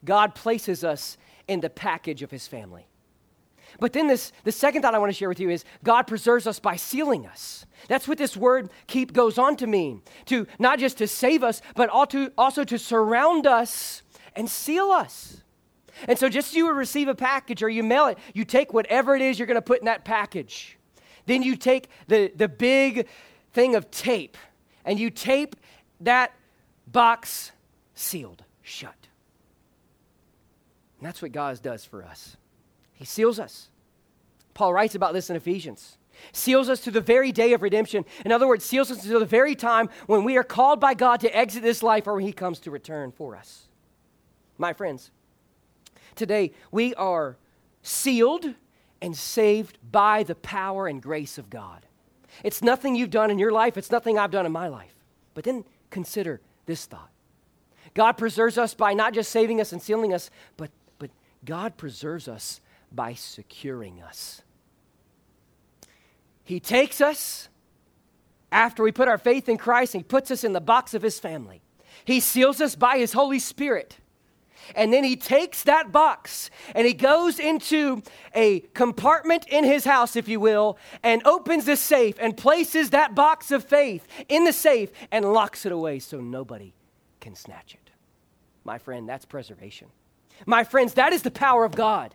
God 0.05 0.37
places 0.37 0.85
us 0.85 1.17
in 1.49 1.61
the 1.61 1.69
package 1.69 2.23
of 2.23 2.31
his 2.31 2.47
family. 2.47 2.87
But 3.81 3.93
then 3.93 4.07
this 4.07 4.33
the 4.45 4.53
second 4.53 4.83
thought 4.83 4.95
I 4.95 4.99
want 4.99 5.11
to 5.11 5.17
share 5.19 5.29
with 5.29 5.41
you 5.41 5.51
is 5.51 5.65
God 5.83 6.07
preserves 6.07 6.47
us 6.47 6.61
by 6.61 6.77
sealing 6.77 7.27
us. 7.27 7.67
That's 7.89 8.07
what 8.07 8.19
this 8.19 8.37
word 8.37 8.71
keep 8.87 9.13
goes 9.13 9.39
on 9.39 9.57
to 9.57 9.67
mean. 9.67 10.03
To 10.27 10.47
not 10.59 10.79
just 10.79 10.99
to 10.99 11.09
save 11.09 11.43
us, 11.43 11.61
but 11.75 11.89
also 11.89 12.65
to 12.65 12.79
surround 12.79 13.47
us 13.47 14.03
and 14.37 14.49
seal 14.49 14.91
us. 14.91 15.43
And 16.09 16.19
so 16.19 16.29
just 16.29 16.53
as 16.53 16.57
you 16.57 16.67
would 16.67 16.77
receive 16.77 17.09
a 17.09 17.15
package 17.15 17.63
or 17.63 17.69
you 17.69 17.83
mail 17.83 18.07
it, 18.07 18.19
you 18.35 18.45
take 18.45 18.73
whatever 18.73 19.15
it 19.15 19.23
is 19.23 19.39
you're 19.39 19.47
going 19.47 19.57
to 19.57 19.63
put 19.63 19.81
in 19.81 19.87
that 19.87 20.05
package. 20.05 20.79
Then 21.27 21.43
you 21.43 21.57
take 21.57 21.89
the, 22.09 22.33
the 22.35 22.49
big 22.49 23.07
thing 23.53 23.75
of 23.75 23.91
tape 23.91 24.37
and 24.85 24.99
you 24.99 25.11
tape 25.11 25.57
that 26.01 26.33
box 26.87 27.53
sealed 27.95 28.45
shut. 28.63 28.95
And 30.99 31.07
that's 31.07 31.23
what 31.23 31.33
God 31.33 31.61
does 31.63 31.85
for 31.85 32.05
us. 32.05 32.37
He 32.93 33.05
seals 33.05 33.39
us. 33.39 33.69
Paul 34.55 34.73
writes 34.73 34.95
about 34.95 35.13
this 35.15 35.31
in 35.31 35.37
Ephesians. 35.37 35.97
Seals 36.33 36.69
us 36.69 36.81
to 36.83 36.91
the 36.91 37.01
very 37.01 37.33
day 37.33 37.53
of 37.53 37.63
redemption. 37.63 38.05
In 38.25 38.33
other 38.33 38.47
words, 38.47 38.65
seals 38.65 38.91
us 38.91 39.03
to 39.03 39.19
the 39.19 39.25
very 39.25 39.55
time 39.55 39.89
when 40.07 40.25
we 40.25 40.37
are 40.37 40.45
called 40.45 40.79
by 40.79 40.95
God 40.95 41.21
to 41.21 41.37
exit 41.37 41.63
this 41.63 41.83
life 41.83 42.07
or 42.07 42.15
when 42.15 42.25
He 42.25 42.33
comes 42.33 42.61
to 42.61 42.71
return 42.71 43.11
for 43.11 43.35
us. 43.35 43.69
My 44.59 44.73
friends, 44.73 45.11
today 46.15 46.53
we 46.71 46.95
are 46.95 47.37
sealed 47.83 48.55
and 49.03 49.17
saved 49.17 49.77
by 49.91 50.23
the 50.23 50.37
power 50.37 50.87
and 50.87 51.03
grace 51.03 51.37
of 51.37 51.51
God. 51.51 51.85
It's 52.45 52.63
nothing 52.63 52.95
you've 52.95 53.11
done 53.11 53.31
in 53.31 53.39
your 53.39 53.51
life, 53.51 53.77
it's 53.77 53.91
nothing 53.91 54.19
I've 54.19 54.31
done 54.31 54.47
in 54.47 54.53
my 54.53 54.69
life. 54.69 54.95
But 55.35 55.45
then 55.45 55.65
consider 55.91 56.41
this 56.65 56.87
thought 56.87 57.11
God 57.95 58.13
preserves 58.13 58.57
us 58.57 58.73
by 58.73 58.95
not 58.95 59.13
just 59.13 59.31
saving 59.31 59.61
us 59.61 59.73
and 59.73 59.83
sealing 59.83 60.15
us, 60.15 60.31
but, 60.57 60.71
but 60.99 61.11
God 61.45 61.77
preserves 61.77 62.29
us 62.29 62.61
by 62.91 63.13
securing 63.15 64.01
us. 64.01 64.43
He 66.45 66.61
takes 66.61 67.01
us 67.01 67.49
after 68.51 68.83
we 68.83 68.93
put 68.93 69.09
our 69.09 69.19
faith 69.19 69.49
in 69.49 69.59
Christ 69.59 69.95
and 69.95 70.05
He 70.05 70.09
puts 70.09 70.31
us 70.31 70.45
in 70.45 70.53
the 70.53 70.61
box 70.61 70.95
of 70.95 71.03
His 71.03 71.19
family. 71.19 71.61
He 72.05 72.21
seals 72.21 72.61
us 72.61 72.77
by 72.77 72.99
His 72.99 73.13
Holy 73.13 73.39
Spirit. 73.39 73.99
And 74.75 74.93
then 74.93 75.05
he 75.05 75.17
takes 75.17 75.63
that 75.65 75.93
box 75.93 76.51
and 76.75 76.87
he 76.87 76.95
goes 76.95 77.39
into 77.39 78.03
a 78.35 78.61
compartment 78.75 79.47
in 79.49 79.65
his 79.65 79.85
house, 79.85 80.17
if 80.17 80.29
you 80.29 80.41
will, 80.41 80.79
and 81.03 81.25
opens 81.27 81.65
the 81.65 81.77
safe 81.77 82.17
and 82.21 82.37
places 82.37 82.91
that 82.91 83.15
box 83.15 83.51
of 83.51 83.65
faith 83.65 84.07
in 84.29 84.45
the 84.45 84.53
safe 84.53 84.91
and 85.11 85.33
locks 85.33 85.67
it 85.67 85.73
away 85.73 85.99
so 85.99 86.21
nobody 86.21 86.75
can 87.21 87.35
snatch 87.35 87.75
it. 87.75 87.91
My 88.65 88.79
friend, 88.79 89.09
that's 89.09 89.25
preservation. 89.25 89.89
My 90.47 90.65
friends, 90.65 90.95
that 90.95 91.13
is 91.13 91.23
the 91.23 91.31
power 91.31 91.65
of 91.65 91.75
God. 91.75 92.15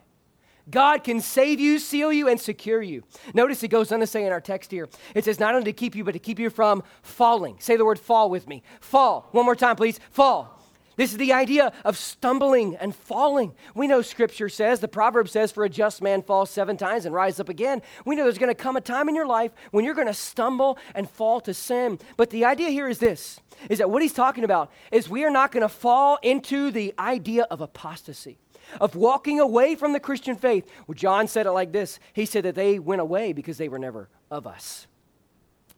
God 0.70 1.02
can 1.02 1.20
save 1.20 1.60
you, 1.60 1.78
seal 1.78 2.12
you, 2.12 2.28
and 2.28 2.38
secure 2.38 2.82
you. 2.82 3.02
Notice 3.32 3.62
it 3.62 3.68
goes 3.68 3.90
on 3.90 4.00
to 4.00 4.06
say 4.06 4.26
in 4.26 4.32
our 4.32 4.40
text 4.40 4.70
here, 4.70 4.88
it 5.14 5.24
says 5.24 5.40
not 5.40 5.54
only 5.54 5.64
to 5.64 5.72
keep 5.72 5.94
you, 5.94 6.04
but 6.04 6.12
to 6.12 6.18
keep 6.18 6.38
you 6.38 6.50
from 6.50 6.82
falling. 7.02 7.56
Say 7.58 7.76
the 7.76 7.84
word 7.84 7.98
fall 7.98 8.28
with 8.28 8.46
me. 8.46 8.62
Fall. 8.80 9.28
One 9.32 9.46
more 9.46 9.56
time, 9.56 9.76
please. 9.76 9.98
Fall. 10.10 10.57
This 10.98 11.12
is 11.12 11.16
the 11.16 11.32
idea 11.32 11.72
of 11.84 11.96
stumbling 11.96 12.74
and 12.74 12.94
falling. 12.94 13.54
We 13.72 13.86
know 13.86 14.02
scripture 14.02 14.48
says, 14.48 14.80
the 14.80 14.88
proverb 14.88 15.28
says, 15.28 15.52
for 15.52 15.64
a 15.64 15.68
just 15.68 16.02
man 16.02 16.22
falls 16.22 16.50
seven 16.50 16.76
times 16.76 17.06
and 17.06 17.14
rise 17.14 17.38
up 17.38 17.48
again. 17.48 17.82
We 18.04 18.16
know 18.16 18.24
there's 18.24 18.36
going 18.36 18.54
to 18.54 18.60
come 18.60 18.76
a 18.76 18.80
time 18.80 19.08
in 19.08 19.14
your 19.14 19.26
life 19.26 19.52
when 19.70 19.84
you're 19.84 19.94
going 19.94 20.08
to 20.08 20.12
stumble 20.12 20.76
and 20.96 21.08
fall 21.08 21.40
to 21.42 21.54
sin. 21.54 22.00
But 22.16 22.30
the 22.30 22.44
idea 22.44 22.70
here 22.70 22.88
is 22.88 22.98
this 22.98 23.38
is 23.68 23.78
that 23.78 23.90
what 23.90 24.02
he's 24.02 24.12
talking 24.12 24.42
about 24.42 24.72
is 24.90 25.08
we 25.08 25.24
are 25.24 25.30
not 25.30 25.52
going 25.52 25.62
to 25.62 25.68
fall 25.68 26.18
into 26.22 26.72
the 26.72 26.92
idea 26.98 27.44
of 27.44 27.60
apostasy 27.60 28.38
of 28.80 28.96
walking 28.96 29.40
away 29.40 29.76
from 29.76 29.92
the 29.92 30.00
Christian 30.00 30.34
faith. 30.36 30.68
Well, 30.86 30.94
John 30.94 31.28
said 31.28 31.46
it 31.46 31.52
like 31.52 31.70
this 31.70 32.00
He 32.12 32.26
said 32.26 32.44
that 32.44 32.56
they 32.56 32.80
went 32.80 33.00
away 33.00 33.32
because 33.32 33.56
they 33.56 33.68
were 33.68 33.78
never 33.78 34.08
of 34.32 34.48
us. 34.48 34.88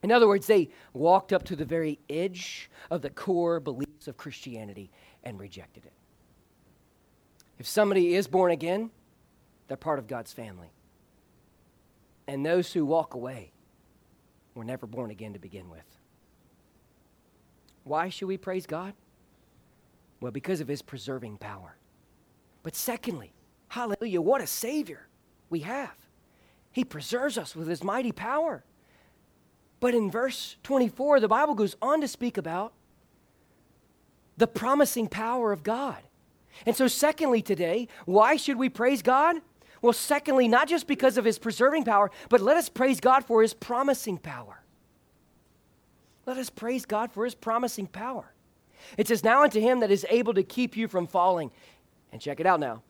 In 0.03 0.11
other 0.11 0.27
words, 0.27 0.47
they 0.47 0.69
walked 0.93 1.31
up 1.31 1.43
to 1.43 1.55
the 1.55 1.65
very 1.65 1.99
edge 2.09 2.69
of 2.89 3.01
the 3.01 3.09
core 3.09 3.59
beliefs 3.59 4.07
of 4.07 4.17
Christianity 4.17 4.89
and 5.23 5.39
rejected 5.39 5.85
it. 5.85 5.93
If 7.59 7.67
somebody 7.67 8.15
is 8.15 8.27
born 8.27 8.51
again, 8.51 8.89
they're 9.67 9.77
part 9.77 9.99
of 9.99 10.07
God's 10.07 10.33
family. 10.33 10.71
And 12.27 12.45
those 12.45 12.73
who 12.73 12.85
walk 12.85 13.13
away 13.13 13.51
were 14.55 14.63
never 14.63 14.87
born 14.87 15.11
again 15.11 15.33
to 15.33 15.39
begin 15.39 15.69
with. 15.69 15.85
Why 17.83 18.09
should 18.09 18.27
we 18.27 18.37
praise 18.37 18.65
God? 18.65 18.93
Well, 20.19 20.31
because 20.31 20.61
of 20.61 20.67
his 20.67 20.81
preserving 20.81 21.37
power. 21.37 21.77
But 22.63 22.75
secondly, 22.75 23.33
hallelujah, 23.69 24.21
what 24.21 24.41
a 24.41 24.47
Savior 24.47 25.07
we 25.49 25.59
have. 25.59 25.95
He 26.71 26.83
preserves 26.83 27.37
us 27.37 27.55
with 27.55 27.67
his 27.67 27.83
mighty 27.83 28.11
power. 28.11 28.63
But 29.81 29.93
in 29.93 30.09
verse 30.09 30.55
24, 30.63 31.19
the 31.19 31.27
Bible 31.27 31.55
goes 31.55 31.75
on 31.81 31.99
to 31.99 32.07
speak 32.07 32.37
about 32.37 32.71
the 34.37 34.47
promising 34.47 35.07
power 35.07 35.51
of 35.51 35.63
God. 35.63 35.97
And 36.65 36.75
so, 36.75 36.87
secondly, 36.87 37.41
today, 37.41 37.89
why 38.05 38.37
should 38.37 38.57
we 38.57 38.69
praise 38.69 39.01
God? 39.01 39.37
Well, 39.81 39.93
secondly, 39.93 40.47
not 40.47 40.69
just 40.69 40.87
because 40.87 41.17
of 41.17 41.25
his 41.25 41.39
preserving 41.39 41.83
power, 41.85 42.11
but 42.29 42.39
let 42.41 42.55
us 42.55 42.69
praise 42.69 42.99
God 42.99 43.25
for 43.25 43.41
his 43.41 43.53
promising 43.53 44.17
power. 44.17 44.61
Let 46.25 46.37
us 46.37 46.49
praise 46.51 46.85
God 46.85 47.11
for 47.11 47.25
his 47.25 47.33
promising 47.35 47.87
power. 47.87 48.31
It 48.97 49.07
says, 49.07 49.23
Now 49.23 49.43
unto 49.43 49.59
him 49.59 49.79
that 49.79 49.91
is 49.91 50.05
able 50.09 50.35
to 50.35 50.43
keep 50.43 50.77
you 50.77 50.87
from 50.87 51.07
falling. 51.07 51.51
And 52.11 52.21
check 52.21 52.39
it 52.39 52.45
out 52.45 52.59
now. 52.59 52.83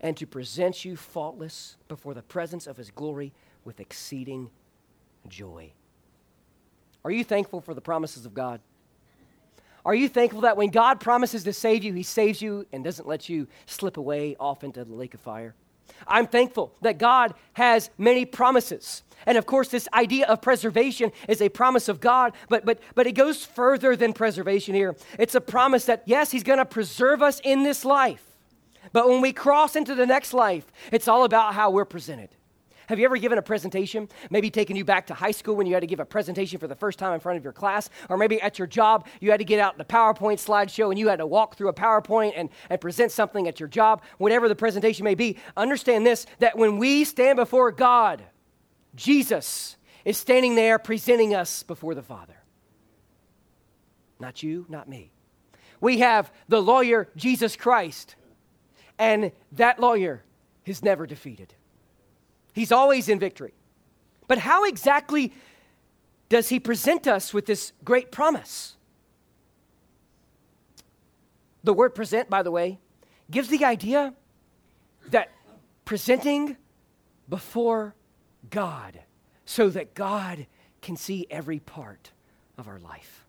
and 0.00 0.16
to 0.18 0.26
present 0.26 0.84
you 0.84 0.96
faultless 0.96 1.78
before 1.88 2.12
the 2.12 2.22
presence 2.22 2.66
of 2.66 2.76
his 2.76 2.90
glory 2.90 3.32
with 3.64 3.80
exceeding 3.80 4.50
joy. 5.28 5.72
Are 7.04 7.10
you 7.10 7.24
thankful 7.24 7.60
for 7.60 7.74
the 7.74 7.80
promises 7.80 8.24
of 8.26 8.34
God? 8.34 8.60
Are 9.84 9.94
you 9.94 10.08
thankful 10.08 10.42
that 10.42 10.56
when 10.56 10.70
God 10.70 10.98
promises 10.98 11.44
to 11.44 11.52
save 11.52 11.84
you, 11.84 11.92
he 11.92 12.02
saves 12.02 12.40
you 12.40 12.66
and 12.72 12.82
doesn't 12.82 13.06
let 13.06 13.28
you 13.28 13.46
slip 13.66 13.98
away 13.98 14.34
off 14.40 14.64
into 14.64 14.82
the 14.84 14.94
lake 14.94 15.12
of 15.12 15.20
fire? 15.20 15.54
I'm 16.06 16.26
thankful 16.26 16.74
that 16.80 16.96
God 16.96 17.34
has 17.52 17.90
many 17.98 18.24
promises. 18.24 19.02
And 19.26 19.36
of 19.36 19.44
course, 19.44 19.68
this 19.68 19.88
idea 19.92 20.26
of 20.26 20.40
preservation 20.40 21.12
is 21.28 21.42
a 21.42 21.50
promise 21.50 21.88
of 21.88 22.00
God, 22.00 22.32
but, 22.48 22.64
but, 22.64 22.80
but 22.94 23.06
it 23.06 23.12
goes 23.12 23.44
further 23.44 23.94
than 23.94 24.14
preservation 24.14 24.74
here. 24.74 24.96
It's 25.18 25.34
a 25.34 25.40
promise 25.40 25.84
that, 25.84 26.02
yes, 26.06 26.30
He's 26.30 26.42
going 26.42 26.58
to 26.58 26.64
preserve 26.64 27.22
us 27.22 27.40
in 27.44 27.62
this 27.62 27.84
life. 27.84 28.24
But 28.92 29.08
when 29.08 29.20
we 29.20 29.32
cross 29.32 29.76
into 29.76 29.94
the 29.94 30.06
next 30.06 30.32
life, 30.32 30.70
it's 30.92 31.08
all 31.08 31.24
about 31.24 31.54
how 31.54 31.70
we're 31.70 31.84
presented. 31.84 32.30
Have 32.88 32.98
you 32.98 33.04
ever 33.04 33.16
given 33.16 33.38
a 33.38 33.42
presentation? 33.42 34.08
Maybe 34.30 34.50
taking 34.50 34.76
you 34.76 34.84
back 34.84 35.06
to 35.06 35.14
high 35.14 35.30
school 35.30 35.56
when 35.56 35.66
you 35.66 35.74
had 35.74 35.80
to 35.80 35.86
give 35.86 36.00
a 36.00 36.04
presentation 36.04 36.58
for 36.58 36.66
the 36.66 36.74
first 36.74 36.98
time 36.98 37.14
in 37.14 37.20
front 37.20 37.38
of 37.38 37.44
your 37.44 37.52
class, 37.52 37.90
or 38.08 38.16
maybe 38.16 38.40
at 38.40 38.58
your 38.58 38.66
job, 38.66 39.06
you 39.20 39.30
had 39.30 39.38
to 39.38 39.44
get 39.44 39.60
out 39.60 39.78
the 39.78 39.84
PowerPoint 39.84 40.44
slideshow 40.44 40.90
and 40.90 40.98
you 40.98 41.08
had 41.08 41.18
to 41.18 41.26
walk 41.26 41.56
through 41.56 41.68
a 41.68 41.74
PowerPoint 41.74 42.32
and, 42.36 42.50
and 42.68 42.80
present 42.80 43.12
something 43.12 43.48
at 43.48 43.58
your 43.58 43.68
job, 43.68 44.02
whatever 44.18 44.48
the 44.48 44.56
presentation 44.56 45.04
may 45.04 45.14
be. 45.14 45.38
Understand 45.56 46.06
this 46.06 46.26
that 46.38 46.56
when 46.56 46.78
we 46.78 47.04
stand 47.04 47.36
before 47.36 47.72
God, 47.72 48.22
Jesus 48.94 49.76
is 50.04 50.18
standing 50.18 50.54
there 50.54 50.78
presenting 50.78 51.34
us 51.34 51.62
before 51.62 51.94
the 51.94 52.02
Father. 52.02 52.36
Not 54.20 54.42
you, 54.42 54.66
not 54.68 54.88
me. 54.88 55.10
We 55.80 55.98
have 55.98 56.32
the 56.48 56.62
lawyer, 56.62 57.08
Jesus 57.16 57.56
Christ, 57.56 58.16
and 58.98 59.32
that 59.52 59.80
lawyer 59.80 60.22
is 60.64 60.82
never 60.82 61.06
defeated. 61.06 61.54
He's 62.54 62.72
always 62.72 63.08
in 63.08 63.18
victory. 63.18 63.52
But 64.26 64.38
how 64.38 64.64
exactly 64.64 65.32
does 66.30 66.48
he 66.48 66.58
present 66.58 67.06
us 67.06 67.34
with 67.34 67.44
this 67.44 67.72
great 67.84 68.10
promise? 68.10 68.76
The 71.64 71.74
word 71.74 71.94
present, 71.94 72.30
by 72.30 72.42
the 72.42 72.50
way, 72.50 72.78
gives 73.30 73.48
the 73.48 73.64
idea 73.64 74.14
that 75.10 75.30
presenting 75.84 76.56
before 77.28 77.94
God 78.50 79.00
so 79.44 79.68
that 79.70 79.94
God 79.94 80.46
can 80.80 80.96
see 80.96 81.26
every 81.30 81.58
part 81.58 82.12
of 82.56 82.68
our 82.68 82.78
life. 82.78 83.24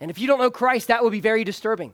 And 0.00 0.10
if 0.10 0.18
you 0.18 0.26
don't 0.26 0.38
know 0.38 0.50
Christ, 0.50 0.88
that 0.88 1.02
will 1.02 1.10
be 1.10 1.20
very 1.20 1.44
disturbing. 1.44 1.92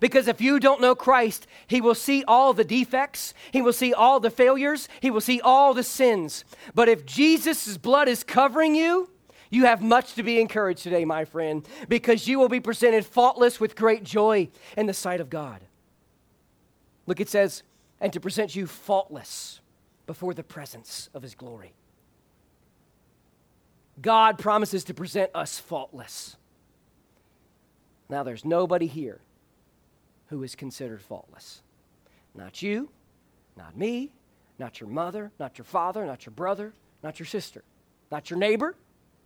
Because 0.00 0.28
if 0.28 0.40
you 0.40 0.60
don't 0.60 0.80
know 0.80 0.94
Christ, 0.94 1.46
He 1.66 1.80
will 1.80 1.94
see 1.94 2.24
all 2.24 2.52
the 2.52 2.64
defects, 2.64 3.34
He 3.52 3.62
will 3.62 3.72
see 3.72 3.92
all 3.92 4.20
the 4.20 4.30
failures, 4.30 4.88
He 5.00 5.10
will 5.10 5.20
see 5.20 5.40
all 5.40 5.74
the 5.74 5.82
sins. 5.82 6.44
But 6.74 6.88
if 6.88 7.06
Jesus' 7.06 7.76
blood 7.76 8.08
is 8.08 8.24
covering 8.24 8.74
you, 8.74 9.10
you 9.50 9.66
have 9.66 9.82
much 9.82 10.14
to 10.14 10.22
be 10.22 10.40
encouraged 10.40 10.82
today, 10.82 11.04
my 11.04 11.24
friend, 11.24 11.66
because 11.88 12.26
you 12.26 12.38
will 12.38 12.48
be 12.48 12.60
presented 12.60 13.06
faultless 13.06 13.60
with 13.60 13.76
great 13.76 14.02
joy 14.02 14.48
in 14.76 14.86
the 14.86 14.94
sight 14.94 15.20
of 15.20 15.30
God. 15.30 15.60
Look, 17.06 17.20
it 17.20 17.28
says, 17.28 17.62
and 18.00 18.12
to 18.12 18.20
present 18.20 18.56
you 18.56 18.66
faultless 18.66 19.60
before 20.06 20.34
the 20.34 20.42
presence 20.42 21.08
of 21.14 21.22
His 21.22 21.34
glory. 21.34 21.74
God 24.00 24.38
promises 24.38 24.84
to 24.84 24.94
present 24.94 25.30
us 25.34 25.58
faultless. 25.58 26.36
Now, 28.08 28.22
there's 28.22 28.44
nobody 28.44 28.86
here 28.86 29.20
who 30.34 30.42
is 30.42 30.56
considered 30.56 31.00
faultless. 31.00 31.62
Not 32.34 32.60
you, 32.60 32.90
not 33.56 33.76
me, 33.76 34.10
not 34.58 34.80
your 34.80 34.88
mother, 34.88 35.30
not 35.38 35.58
your 35.58 35.64
father, 35.64 36.04
not 36.04 36.26
your 36.26 36.32
brother, 36.32 36.74
not 37.04 37.20
your 37.20 37.26
sister, 37.26 37.62
not 38.10 38.30
your 38.30 38.38
neighbor, 38.38 38.74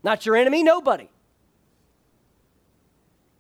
not 0.02 0.26
your 0.26 0.36
enemy, 0.36 0.62
nobody. 0.62 1.08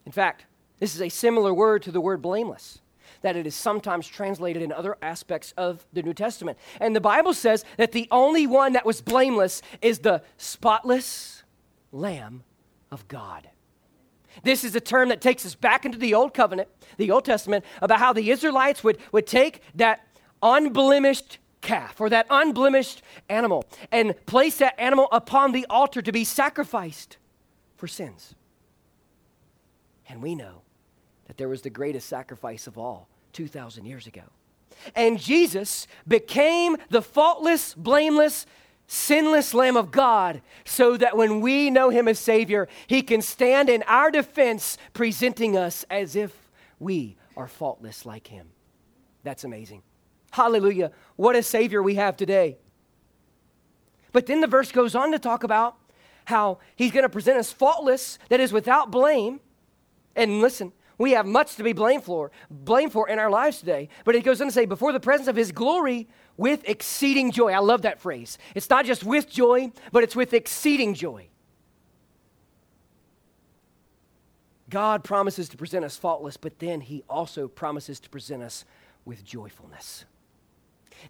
In 0.06 0.12
fact, 0.12 0.46
this 0.78 0.94
is 0.94 1.02
a 1.02 1.10
similar 1.10 1.52
word 1.52 1.82
to 1.82 1.92
the 1.92 2.00
word 2.00 2.22
blameless, 2.22 2.80
that 3.20 3.36
it 3.36 3.46
is 3.46 3.54
sometimes 3.54 4.08
translated 4.08 4.62
in 4.62 4.72
other 4.72 4.96
aspects 5.02 5.52
of 5.58 5.84
the 5.92 6.02
New 6.02 6.14
Testament. 6.14 6.56
And 6.80 6.96
the 6.96 7.02
Bible 7.02 7.34
says 7.34 7.66
that 7.76 7.92
the 7.92 8.08
only 8.10 8.46
one 8.46 8.72
that 8.72 8.86
was 8.86 9.02
blameless 9.02 9.60
is 9.82 9.98
the 9.98 10.22
spotless 10.38 11.42
Lamb 11.92 12.44
of 12.90 13.06
God. 13.08 13.50
This 14.42 14.64
is 14.64 14.74
a 14.74 14.80
term 14.80 15.08
that 15.08 15.20
takes 15.20 15.44
us 15.44 15.54
back 15.54 15.84
into 15.84 15.98
the 15.98 16.14
Old 16.14 16.34
Covenant, 16.34 16.68
the 16.96 17.10
Old 17.10 17.24
Testament, 17.24 17.64
about 17.82 17.98
how 17.98 18.12
the 18.12 18.30
Israelites 18.30 18.84
would, 18.84 18.98
would 19.12 19.26
take 19.26 19.62
that 19.74 20.06
unblemished 20.42 21.38
calf 21.60 22.00
or 22.00 22.08
that 22.08 22.26
unblemished 22.30 23.02
animal 23.28 23.64
and 23.90 24.14
place 24.26 24.58
that 24.58 24.78
animal 24.78 25.08
upon 25.12 25.52
the 25.52 25.66
altar 25.68 26.00
to 26.02 26.12
be 26.12 26.24
sacrificed 26.24 27.16
for 27.76 27.86
sins. 27.86 28.34
And 30.08 30.22
we 30.22 30.34
know 30.34 30.62
that 31.26 31.36
there 31.36 31.48
was 31.48 31.62
the 31.62 31.70
greatest 31.70 32.08
sacrifice 32.08 32.66
of 32.66 32.78
all 32.78 33.08
2,000 33.32 33.84
years 33.84 34.06
ago. 34.06 34.22
And 34.94 35.18
Jesus 35.18 35.86
became 36.06 36.76
the 36.90 37.02
faultless, 37.02 37.74
blameless 37.74 38.46
sinless 38.88 39.54
Lamb 39.54 39.76
of 39.76 39.92
God, 39.92 40.42
so 40.64 40.96
that 40.96 41.16
when 41.16 41.40
we 41.40 41.70
know 41.70 41.90
Him 41.90 42.08
as 42.08 42.18
Savior, 42.18 42.66
He 42.88 43.02
can 43.02 43.22
stand 43.22 43.68
in 43.68 43.84
our 43.84 44.10
defense, 44.10 44.76
presenting 44.94 45.56
us 45.56 45.84
as 45.88 46.16
if 46.16 46.50
we 46.80 47.16
are 47.36 47.46
faultless 47.46 48.04
like 48.04 48.26
Him. 48.26 48.48
That's 49.22 49.44
amazing. 49.44 49.82
Hallelujah. 50.32 50.90
What 51.16 51.36
a 51.36 51.42
Savior 51.42 51.82
we 51.82 51.94
have 51.94 52.16
today. 52.16 52.58
But 54.12 54.26
then 54.26 54.40
the 54.40 54.46
verse 54.46 54.72
goes 54.72 54.94
on 54.94 55.12
to 55.12 55.18
talk 55.18 55.44
about 55.44 55.76
how 56.24 56.58
He's 56.74 56.90
going 56.90 57.04
to 57.04 57.08
present 57.08 57.38
us 57.38 57.52
faultless, 57.52 58.18
that 58.30 58.40
is, 58.40 58.52
without 58.52 58.90
blame. 58.90 59.40
And 60.16 60.40
listen, 60.40 60.72
we 60.96 61.12
have 61.12 61.26
much 61.26 61.56
to 61.56 61.62
be 61.62 61.72
blamed 61.72 62.04
for, 62.04 62.32
blamed 62.50 62.92
for 62.92 63.08
in 63.08 63.18
our 63.18 63.30
lives 63.30 63.60
today. 63.60 63.88
But 64.04 64.16
it 64.16 64.24
goes 64.24 64.40
on 64.40 64.48
to 64.48 64.52
say, 64.52 64.66
before 64.66 64.92
the 64.92 65.00
presence 65.00 65.28
of 65.28 65.36
his 65.36 65.52
glory 65.52 66.08
with 66.38 66.66
exceeding 66.66 67.30
joy. 67.30 67.52
I 67.52 67.58
love 67.58 67.82
that 67.82 68.00
phrase. 68.00 68.38
It's 68.54 68.70
not 68.70 68.86
just 68.86 69.04
with 69.04 69.28
joy, 69.28 69.72
but 69.92 70.02
it's 70.02 70.16
with 70.16 70.32
exceeding 70.32 70.94
joy. 70.94 71.28
God 74.70 75.02
promises 75.02 75.48
to 75.50 75.56
present 75.56 75.84
us 75.84 75.96
faultless, 75.96 76.36
but 76.36 76.58
then 76.58 76.80
he 76.80 77.02
also 77.08 77.48
promises 77.48 78.00
to 78.00 78.08
present 78.08 78.42
us 78.42 78.64
with 79.04 79.24
joyfulness. 79.24 80.04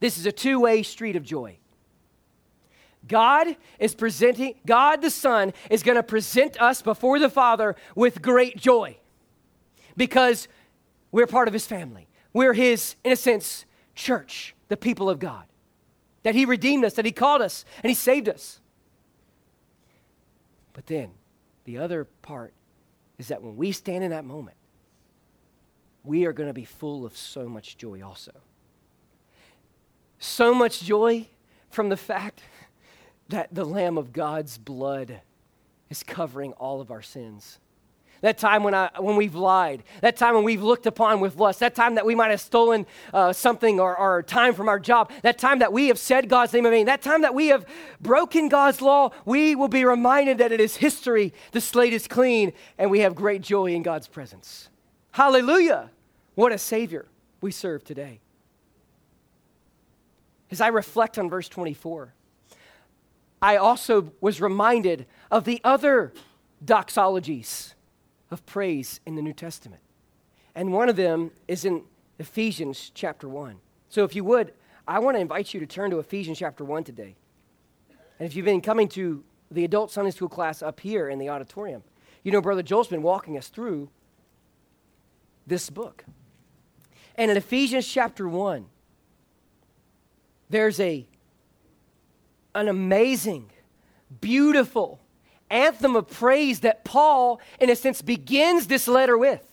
This 0.01 0.19
is 0.19 0.27
a 0.27 0.33
two 0.33 0.61
way 0.61 0.83
street 0.83 1.17
of 1.17 1.23
joy. 1.23 1.59
God 3.07 3.57
is 3.79 3.95
presenting, 3.95 4.55
God 4.67 5.03
the 5.03 5.11
Son 5.11 5.53
is 5.71 5.83
going 5.83 5.97
to 5.97 6.03
present 6.03 6.61
us 6.61 6.83
before 6.83 7.19
the 7.19 7.31
Father 7.31 7.77
with 7.95 8.23
great 8.23 8.57
joy 8.57 8.97
because 9.97 10.49
we're 11.11 11.27
part 11.27 11.49
of 11.49 11.55
his 11.55 11.67
family. 11.67 12.09
We're 12.33 12.53
his, 12.53 12.97
in 13.05 13.13
a 13.13 13.17
sense, 13.17 13.65
church, 13.99 14.55
the 14.69 14.77
people 14.77 15.11
of 15.11 15.19
God. 15.19 15.45
That 16.23 16.35
he 16.35 16.45
redeemed 16.45 16.85
us, 16.85 16.95
that 16.95 17.05
he 17.05 17.13
called 17.13 17.43
us, 17.43 17.65
and 17.83 17.91
he 17.91 17.95
saved 17.95 18.29
us. 18.29 18.61
But 20.73 20.87
then, 20.87 21.11
the 21.65 21.79
other 21.79 22.05
part 22.23 22.55
is 23.19 23.29
that 23.29 23.43
when 23.43 23.57
we 23.57 23.73
stand 23.73 24.05
in 24.05 24.11
that 24.11 24.25
moment, 24.25 24.57
we 26.05 26.25
are 26.25 26.33
going 26.33 26.49
to 26.49 26.55
be 26.55 26.65
full 26.65 27.05
of 27.05 27.17
so 27.17 27.49
much 27.49 27.77
joy 27.77 28.01
also. 28.03 28.33
So 30.19 30.55
much 30.55 30.83
joy 30.83 31.27
from 31.71 31.89
the 31.89 31.97
fact 31.97 32.43
that 33.29 33.55
the 33.55 33.65
Lamb 33.65 33.99
of 33.99 34.13
God's 34.13 34.59
blood 34.59 35.21
is 35.91 36.03
covering 36.03 36.53
all 36.53 36.81
of 36.81 36.91
our 36.91 37.03
sins. 37.03 37.59
That 38.21 38.37
time 38.37 38.65
when, 38.65 38.75
I, 38.75 38.91
when 38.99 39.15
we've 39.17 39.37
lied, 39.37 39.85
that 40.01 40.17
time 40.17 40.35
when 40.35 40.43
we've 40.43 40.63
looked 40.63 40.87
upon 40.87 41.21
with 41.21 41.37
lust, 41.37 41.61
that 41.61 41.75
time 41.77 41.95
that 41.95 42.05
we 42.05 42.17
might 42.17 42.31
have 42.31 42.41
stolen 42.41 42.85
uh, 43.15 43.33
something 43.33 43.79
or, 43.79 43.97
or 43.97 44.23
time 44.23 44.55
from 44.55 44.69
our 44.69 44.81
job, 44.81 45.13
that 45.23 45.39
time 45.39 45.61
that 45.61 45.73
we 45.73 45.89
have 45.89 45.99
said 45.99 46.29
God's 46.29 46.53
name 46.53 46.67
in 46.67 46.73
vain, 46.73 46.87
that 46.87 47.01
time 47.01 47.23
that 47.23 47.35
we 47.35 47.49
have 47.49 47.65
broken 48.01 48.49
God's 48.49 48.83
law, 48.83 49.11
we 49.25 49.55
will 49.55 49.69
be 49.69 49.85
reminded 49.85 50.39
that 50.39 50.51
it 50.51 50.61
is 50.61 50.77
history, 50.77 51.33
the 51.53 51.61
slate 51.61 51.93
is 51.93 52.09
clean, 52.09 52.53
and 52.77 52.91
we 52.91 53.01
have 53.01 53.15
great 53.15 53.43
joy 53.43 53.67
in 53.67 53.83
God's 53.83 54.09
presence. 54.09 54.69
Hallelujah! 55.13 55.91
What 56.35 56.53
a 56.53 56.59
Savior 56.59 57.07
we 57.41 57.53
serve 57.53 57.85
today. 57.85 58.21
As 60.51 60.61
I 60.61 60.69
reflect 60.69 61.19
on 61.19 61.29
verse 61.29 61.49
24, 61.49 62.15
I 63.41 63.57
also 63.57 64.13
was 64.21 64.41
reminded 64.41 65.07
of 65.31 65.45
the 65.45 65.61
other 65.63 66.13
doxologies 66.65 67.75
of 68.31 68.45
praise 68.47 69.01
in 69.07 69.17
the 69.17 69.23
New 69.23 69.33
Testament. 69.33 69.83
And 70.55 70.73
one 70.73 70.89
of 70.89 70.97
them 70.97 71.31
is 71.47 71.65
in 71.65 71.83
Ephesians 72.19 72.91
chapter 72.95 73.29
1. 73.29 73.57
So 73.89 74.05
if 74.05 74.15
you 74.15 74.25
would, 74.25 74.53
I 74.87 74.99
want 74.99 75.17
to 75.17 75.21
invite 75.21 75.55
you 75.55 75.61
to 75.61 75.67
turn 75.67 75.91
to 75.91 75.99
Ephesians 75.99 76.39
chapter 76.39 76.65
1 76.65 76.85
today. 76.85 77.15
And 78.19 78.27
if 78.27 78.35
you've 78.35 78.45
been 78.45 78.61
coming 78.61 78.89
to 78.89 79.23
the 79.51 79.65
adult 79.65 79.91
Sunday 79.91 80.11
school 80.11 80.29
class 80.29 80.63
up 80.63 80.81
here 80.81 81.09
in 81.09 81.19
the 81.19 81.29
auditorium, 81.29 81.83
you 82.23 82.33
know 82.33 82.41
Brother 82.41 82.63
Joel's 82.63 82.89
been 82.89 83.03
walking 83.03 83.39
us 83.39 83.49
through 83.49 83.89
this 85.47 85.71
book. 85.71 86.05
And 87.15 87.31
in 87.31 87.37
Ephesians 87.37 87.87
chapter 87.87 88.29
1, 88.29 88.67
there's 90.51 90.81
a, 90.81 91.07
an 92.55 92.69
amazing, 92.69 93.51
beautiful 94.21 95.01
anthem 95.51 95.97
of 95.97 96.09
praise 96.09 96.61
that 96.61 96.85
Paul, 96.85 97.41
in 97.61 97.71
a 97.71 97.77
sense, 97.77 98.03
begins 98.03 98.67
this 98.67 98.89
letter 98.89 99.17
with. 99.17 99.45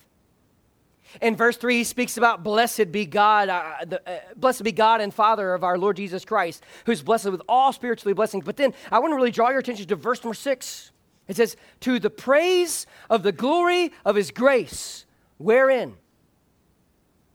In 1.22 1.36
verse 1.36 1.56
3, 1.58 1.78
he 1.78 1.84
speaks 1.84 2.18
about 2.18 2.44
blessed 2.44 2.92
be 2.92 3.06
God, 3.06 3.50
uh, 3.50 3.86
the, 3.86 4.10
uh, 4.10 4.20
blessed 4.36 4.64
be 4.64 4.72
God 4.72 5.02
and 5.02 5.14
Father 5.14 5.54
of 5.54 5.64
our 5.64 5.78
Lord 5.78 5.98
Jesus 5.98 6.26
Christ, 6.26 6.64
who's 6.86 7.02
blessed 7.02 7.32
with 7.32 7.42
all 7.48 7.72
spiritually 7.72 8.14
blessings. 8.14 8.44
But 8.44 8.58
then 8.58 8.74
I 8.92 9.00
want 9.00 9.12
to 9.12 9.16
really 9.16 9.32
draw 9.32 9.50
your 9.50 9.60
attention 9.60 9.88
to 9.88 9.96
verse 9.96 10.24
number 10.24 10.34
6. 10.34 10.92
It 11.28 11.36
says, 11.38 11.56
To 11.82 12.00
the 12.00 12.10
praise 12.10 12.86
of 13.10 13.24
the 13.24 13.32
glory 13.32 13.92
of 14.04 14.16
his 14.16 14.32
grace, 14.32 15.06
wherein 15.38 15.96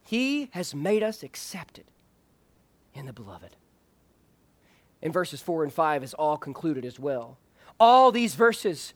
he 0.04 0.50
has 0.52 0.74
made 0.74 1.02
us 1.02 1.22
accepted 1.22 1.84
in 2.94 3.06
the 3.06 3.12
beloved. 3.12 3.56
In 5.02 5.12
verses 5.12 5.40
4 5.40 5.64
and 5.64 5.72
5 5.72 6.04
is 6.04 6.14
all 6.14 6.36
concluded 6.36 6.84
as 6.84 6.98
well. 6.98 7.38
All 7.80 8.12
these 8.12 8.34
verses 8.34 8.94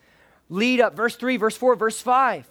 lead 0.49 0.81
up, 0.81 0.95
verse 0.95 1.17
3, 1.17 1.37
verse 1.39 1.57
4, 1.57 1.75
verse 1.75 2.01
5, 2.01 2.47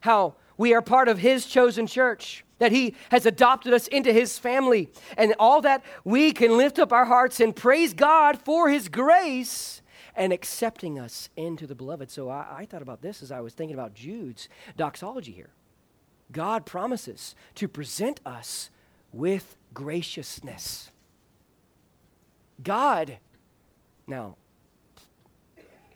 how 0.00 0.34
we 0.56 0.74
are 0.74 0.82
part 0.82 1.08
of 1.08 1.18
His 1.18 1.46
chosen 1.46 1.86
church, 1.86 2.44
that 2.58 2.70
He 2.70 2.94
has 3.10 3.26
adopted 3.26 3.72
us 3.72 3.88
into 3.88 4.12
His 4.12 4.38
family, 4.38 4.90
and 5.16 5.34
all 5.38 5.62
that 5.62 5.82
we 6.04 6.32
can 6.32 6.56
lift 6.56 6.78
up 6.78 6.92
our 6.92 7.06
hearts 7.06 7.40
and 7.40 7.56
praise 7.56 7.94
God 7.94 8.38
for 8.38 8.68
His 8.68 8.88
grace 8.88 9.80
and 10.14 10.32
accepting 10.32 10.98
us 10.98 11.30
into 11.36 11.66
the 11.66 11.74
beloved. 11.74 12.10
So 12.10 12.28
I, 12.28 12.46
I 12.58 12.66
thought 12.66 12.82
about 12.82 13.00
this 13.00 13.22
as 13.22 13.32
I 13.32 13.40
was 13.40 13.54
thinking 13.54 13.74
about 13.74 13.94
Jude's 13.94 14.48
doxology 14.76 15.32
here. 15.32 15.50
God 16.32 16.66
promises 16.66 17.34
to 17.54 17.68
present 17.68 18.20
us 18.26 18.70
with 19.12 19.56
graciousness. 19.72 20.90
God, 22.62 23.18
now, 24.06 24.36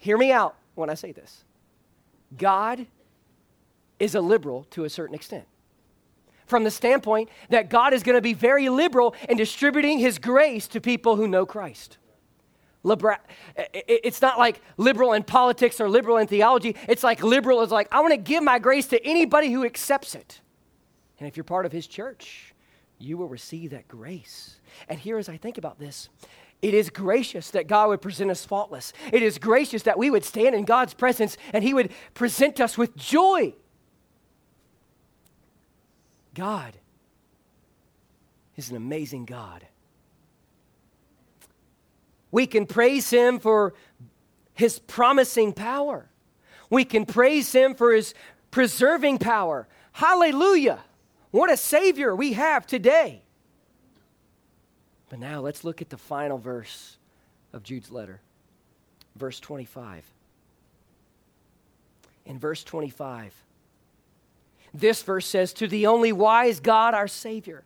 hear 0.02 0.18
me 0.18 0.32
out 0.32 0.56
when 0.74 0.90
I 0.90 0.94
say 0.94 1.12
this. 1.12 1.44
God 2.36 2.86
is 4.00 4.16
a 4.16 4.20
liberal 4.20 4.64
to 4.70 4.84
a 4.84 4.90
certain 4.90 5.14
extent. 5.14 5.44
From 6.46 6.64
the 6.64 6.72
standpoint 6.72 7.28
that 7.50 7.70
God 7.70 7.94
is 7.94 8.02
going 8.02 8.16
to 8.16 8.20
be 8.20 8.34
very 8.34 8.68
liberal 8.68 9.14
in 9.28 9.36
distributing 9.36 9.98
his 9.98 10.18
grace 10.18 10.66
to 10.68 10.80
people 10.80 11.14
who 11.14 11.28
know 11.28 11.46
Christ. 11.46 11.98
It's 13.54 14.20
not 14.20 14.40
like 14.40 14.60
liberal 14.76 15.12
in 15.12 15.22
politics 15.22 15.80
or 15.80 15.88
liberal 15.88 16.16
in 16.16 16.26
theology. 16.26 16.74
It's 16.88 17.04
like 17.04 17.22
liberal 17.22 17.60
is 17.62 17.70
like, 17.70 17.86
I 17.92 18.00
want 18.00 18.12
to 18.12 18.16
give 18.16 18.42
my 18.42 18.58
grace 18.58 18.88
to 18.88 19.02
anybody 19.06 19.52
who 19.52 19.64
accepts 19.64 20.16
it. 20.16 20.40
And 21.20 21.28
if 21.28 21.36
you're 21.36 21.44
part 21.44 21.64
of 21.64 21.70
his 21.70 21.86
church, 21.86 22.54
you 22.98 23.16
will 23.16 23.28
receive 23.28 23.70
that 23.70 23.86
grace. 23.86 24.58
And 24.88 24.98
here, 24.98 25.16
as 25.16 25.28
I 25.28 25.36
think 25.36 25.58
about 25.58 25.78
this, 25.78 26.08
it 26.62 26.74
is 26.74 26.88
gracious 26.90 27.50
that 27.50 27.66
God 27.66 27.88
would 27.88 28.00
present 28.00 28.30
us 28.30 28.44
faultless. 28.44 28.92
It 29.12 29.22
is 29.22 29.38
gracious 29.38 29.82
that 29.82 29.98
we 29.98 30.10
would 30.10 30.24
stand 30.24 30.54
in 30.54 30.64
God's 30.64 30.94
presence 30.94 31.36
and 31.52 31.64
he 31.64 31.74
would 31.74 31.90
present 32.14 32.60
us 32.60 32.78
with 32.78 32.96
joy. 32.96 33.54
God 36.34 36.74
is 38.56 38.70
an 38.70 38.76
amazing 38.76 39.24
God. 39.24 39.66
We 42.30 42.46
can 42.46 42.66
praise 42.66 43.10
Him 43.10 43.38
for 43.38 43.74
His 44.54 44.78
promising 44.78 45.52
power. 45.52 46.08
We 46.70 46.84
can 46.84 47.04
praise 47.04 47.52
Him 47.52 47.74
for 47.74 47.92
His 47.92 48.14
preserving 48.50 49.18
power. 49.18 49.68
Hallelujah! 49.92 50.80
What 51.30 51.50
a 51.50 51.56
Savior 51.56 52.16
we 52.16 52.32
have 52.32 52.66
today. 52.66 53.22
But 55.12 55.18
now 55.18 55.42
let's 55.42 55.62
look 55.62 55.82
at 55.82 55.90
the 55.90 55.98
final 55.98 56.38
verse 56.38 56.96
of 57.52 57.62
Jude's 57.62 57.90
letter, 57.90 58.22
verse 59.14 59.38
25. 59.40 60.06
In 62.24 62.38
verse 62.38 62.64
25, 62.64 63.34
this 64.72 65.02
verse 65.02 65.26
says, 65.26 65.52
To 65.52 65.68
the 65.68 65.86
only 65.86 66.12
wise 66.12 66.60
God, 66.60 66.94
our 66.94 67.08
Savior, 67.08 67.62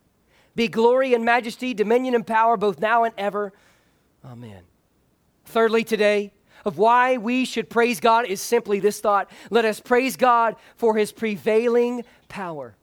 be 0.56 0.66
glory 0.66 1.14
and 1.14 1.24
majesty, 1.24 1.72
dominion 1.72 2.16
and 2.16 2.26
power, 2.26 2.56
both 2.56 2.80
now 2.80 3.04
and 3.04 3.14
ever. 3.16 3.52
Amen. 4.24 4.62
Thirdly, 5.44 5.84
today, 5.84 6.32
of 6.64 6.78
why 6.78 7.16
we 7.16 7.44
should 7.44 7.70
praise 7.70 8.00
God 8.00 8.26
is 8.26 8.40
simply 8.40 8.80
this 8.80 8.98
thought 8.98 9.30
let 9.50 9.64
us 9.64 9.78
praise 9.78 10.16
God 10.16 10.56
for 10.74 10.96
his 10.96 11.12
prevailing 11.12 12.02
power. 12.28 12.74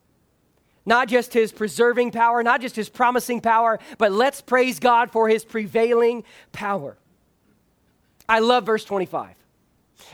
Not 0.86 1.08
just 1.08 1.34
his 1.34 1.52
preserving 1.52 2.12
power, 2.12 2.44
not 2.44 2.62
just 2.62 2.76
his 2.76 2.90
promising 2.90 3.42
power, 3.42 3.80
but 3.98 4.12
let's 4.12 4.42
praise 4.42 4.80
God 4.80 5.12
for 5.12 5.30
his 5.30 5.46
prevailing 5.46 6.24
power. 6.52 6.98
I 8.28 8.40
love 8.40 8.66
verse 8.66 8.84
25. 8.86 9.36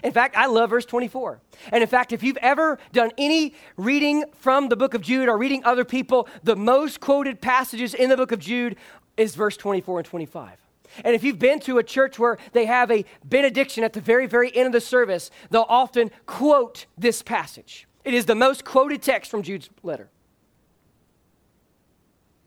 In 0.03 0.11
fact, 0.11 0.37
I 0.37 0.45
love 0.45 0.69
verse 0.69 0.85
24. 0.85 1.39
And 1.71 1.81
in 1.81 1.89
fact, 1.89 2.11
if 2.11 2.23
you've 2.23 2.37
ever 2.37 2.77
done 2.93 3.11
any 3.17 3.55
reading 3.77 4.25
from 4.39 4.69
the 4.69 4.75
book 4.75 4.93
of 4.93 5.01
Jude 5.01 5.27
or 5.27 5.37
reading 5.37 5.63
other 5.63 5.83
people, 5.85 6.27
the 6.43 6.55
most 6.55 6.99
quoted 6.99 7.41
passages 7.41 7.93
in 7.93 8.09
the 8.09 8.17
book 8.17 8.31
of 8.31 8.39
Jude 8.39 8.75
is 9.17 9.35
verse 9.35 9.57
24 9.57 9.99
and 9.99 10.05
25. 10.05 10.57
And 11.03 11.15
if 11.15 11.23
you've 11.23 11.39
been 11.39 11.59
to 11.61 11.77
a 11.77 11.83
church 11.83 12.17
where 12.17 12.37
they 12.53 12.65
have 12.65 12.89
a 12.91 13.05
benediction 13.23 13.83
at 13.83 13.93
the 13.93 14.01
very, 14.01 14.25
very 14.25 14.55
end 14.55 14.67
of 14.67 14.73
the 14.73 14.81
service, 14.81 15.29
they'll 15.49 15.65
often 15.69 16.11
quote 16.25 16.85
this 16.97 17.21
passage. 17.21 17.87
It 18.03 18.13
is 18.13 18.25
the 18.25 18.35
most 18.35 18.65
quoted 18.65 19.01
text 19.01 19.29
from 19.29 19.43
Jude's 19.43 19.69
letter. 19.83 20.09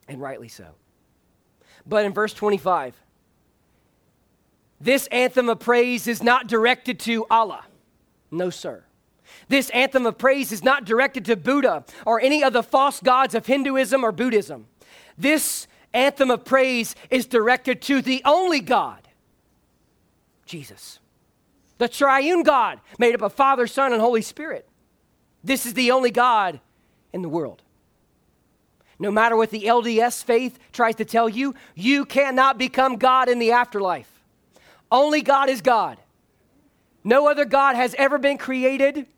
And 0.08 0.20
rightly 0.20 0.48
so. 0.48 0.66
But 1.86 2.04
in 2.04 2.12
verse 2.12 2.32
25, 2.32 2.94
this 4.80 5.06
anthem 5.08 5.48
of 5.48 5.60
praise 5.60 6.06
is 6.06 6.22
not 6.22 6.46
directed 6.46 6.98
to 7.00 7.24
Allah. 7.30 7.64
No, 8.30 8.50
sir. 8.50 8.84
This 9.48 9.70
anthem 9.70 10.06
of 10.06 10.18
praise 10.18 10.52
is 10.52 10.64
not 10.64 10.84
directed 10.84 11.24
to 11.26 11.36
Buddha 11.36 11.84
or 12.04 12.20
any 12.20 12.42
of 12.42 12.52
the 12.52 12.62
false 12.62 13.00
gods 13.00 13.34
of 13.34 13.46
Hinduism 13.46 14.04
or 14.04 14.12
Buddhism. 14.12 14.66
This 15.16 15.66
anthem 15.94 16.30
of 16.30 16.44
praise 16.44 16.94
is 17.10 17.26
directed 17.26 17.82
to 17.82 18.02
the 18.02 18.22
only 18.24 18.60
God, 18.60 19.08
Jesus, 20.46 20.98
the 21.78 21.88
triune 21.88 22.42
God 22.42 22.80
made 22.98 23.14
up 23.14 23.22
of 23.22 23.32
Father, 23.32 23.66
Son, 23.66 23.92
and 23.92 24.00
Holy 24.00 24.22
Spirit. 24.22 24.68
This 25.44 25.66
is 25.66 25.74
the 25.74 25.90
only 25.90 26.10
God 26.10 26.60
in 27.12 27.22
the 27.22 27.28
world. 27.28 27.61
No 29.02 29.10
matter 29.10 29.36
what 29.36 29.50
the 29.50 29.64
LDS 29.64 30.22
faith 30.22 30.60
tries 30.70 30.94
to 30.94 31.04
tell 31.04 31.28
you, 31.28 31.56
you 31.74 32.04
cannot 32.04 32.56
become 32.56 32.98
God 32.98 33.28
in 33.28 33.40
the 33.40 33.50
afterlife. 33.50 34.22
Only 34.92 35.22
God 35.22 35.48
is 35.48 35.60
God. 35.60 35.98
No 37.02 37.26
other 37.28 37.44
God 37.44 37.74
has 37.74 37.96
ever 37.98 38.16
been 38.16 38.38
created 38.38 39.08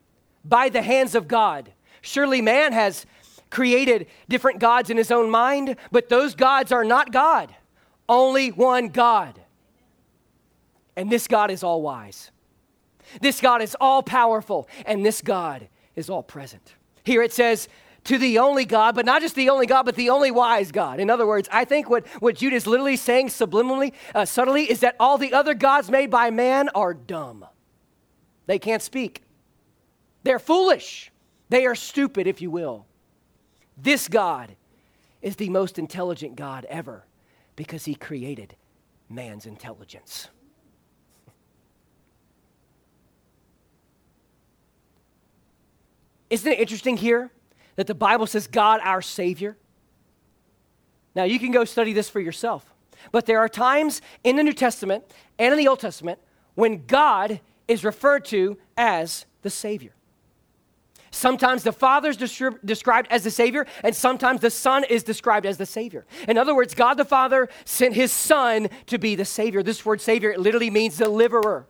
by 0.42 0.70
the 0.70 0.80
hands 0.80 1.14
of 1.14 1.28
God. 1.28 1.70
Surely 2.00 2.40
man 2.40 2.72
has 2.72 3.04
created 3.50 4.06
different 4.26 4.58
gods 4.58 4.88
in 4.88 4.96
his 4.96 5.10
own 5.10 5.30
mind, 5.30 5.76
but 5.92 6.08
those 6.08 6.34
gods 6.34 6.72
are 6.72 6.84
not 6.84 7.12
God. 7.12 7.54
Only 8.08 8.52
one 8.52 8.88
God. 8.88 9.38
And 10.96 11.12
this 11.12 11.28
God 11.28 11.50
is 11.50 11.62
all 11.62 11.82
wise. 11.82 12.30
This 13.20 13.38
God 13.38 13.60
is 13.60 13.76
all 13.78 14.02
powerful, 14.02 14.66
and 14.86 15.04
this 15.04 15.20
God 15.20 15.68
is 15.94 16.08
all 16.08 16.22
present. 16.22 16.72
Here 17.04 17.22
it 17.22 17.34
says, 17.34 17.68
to 18.04 18.18
the 18.18 18.38
only 18.38 18.64
God, 18.64 18.94
but 18.94 19.06
not 19.06 19.22
just 19.22 19.34
the 19.34 19.50
only 19.50 19.66
God, 19.66 19.84
but 19.84 19.96
the 19.96 20.10
only 20.10 20.30
wise 20.30 20.70
God. 20.70 21.00
In 21.00 21.10
other 21.10 21.26
words, 21.26 21.48
I 21.50 21.64
think 21.64 21.88
what, 21.88 22.06
what 22.20 22.36
Jude 22.36 22.52
is 22.52 22.66
literally 22.66 22.96
saying 22.96 23.28
subliminally, 23.28 23.92
uh, 24.14 24.24
subtly, 24.24 24.70
is 24.70 24.80
that 24.80 24.96
all 25.00 25.18
the 25.18 25.32
other 25.32 25.54
gods 25.54 25.90
made 25.90 26.10
by 26.10 26.30
man 26.30 26.68
are 26.74 26.94
dumb. 26.94 27.46
They 28.46 28.58
can't 28.58 28.82
speak. 28.82 29.22
They're 30.22 30.38
foolish. 30.38 31.10
They 31.48 31.66
are 31.66 31.74
stupid, 31.74 32.26
if 32.26 32.42
you 32.42 32.50
will. 32.50 32.86
This 33.76 34.08
God 34.08 34.54
is 35.22 35.36
the 35.36 35.48
most 35.48 35.78
intelligent 35.78 36.36
God 36.36 36.66
ever 36.68 37.06
because 37.56 37.84
he 37.84 37.94
created 37.94 38.54
man's 39.08 39.46
intelligence. 39.46 40.28
Isn't 46.30 46.52
it 46.52 46.58
interesting 46.58 46.96
here 46.96 47.30
that 47.76 47.86
the 47.86 47.94
Bible 47.94 48.26
says 48.26 48.46
God 48.46 48.80
our 48.82 49.02
Savior? 49.02 49.56
Now, 51.14 51.24
you 51.24 51.38
can 51.38 51.50
go 51.50 51.64
study 51.64 51.92
this 51.92 52.08
for 52.08 52.20
yourself. 52.20 52.72
But 53.12 53.26
there 53.26 53.38
are 53.38 53.48
times 53.48 54.00
in 54.22 54.36
the 54.36 54.42
New 54.42 54.52
Testament 54.52 55.04
and 55.38 55.52
in 55.52 55.58
the 55.58 55.68
Old 55.68 55.80
Testament 55.80 56.18
when 56.54 56.86
God 56.86 57.40
is 57.68 57.84
referred 57.84 58.24
to 58.26 58.56
as 58.76 59.26
the 59.42 59.50
Savior. 59.50 59.92
Sometimes 61.10 61.62
the 61.62 61.72
Father 61.72 62.10
is 62.10 62.16
described 62.16 63.06
as 63.08 63.22
the 63.22 63.30
Savior, 63.30 63.66
and 63.84 63.94
sometimes 63.94 64.40
the 64.40 64.50
Son 64.50 64.82
is 64.82 65.04
described 65.04 65.46
as 65.46 65.58
the 65.58 65.66
Savior. 65.66 66.04
In 66.26 66.36
other 66.36 66.56
words, 66.56 66.74
God 66.74 66.94
the 66.94 67.04
Father 67.04 67.48
sent 67.64 67.94
His 67.94 68.12
Son 68.12 68.68
to 68.86 68.98
be 68.98 69.14
the 69.14 69.24
Savior. 69.24 69.62
This 69.62 69.86
word 69.86 70.00
Savior 70.00 70.30
it 70.30 70.40
literally 70.40 70.70
means 70.70 70.96
deliverer. 70.96 71.66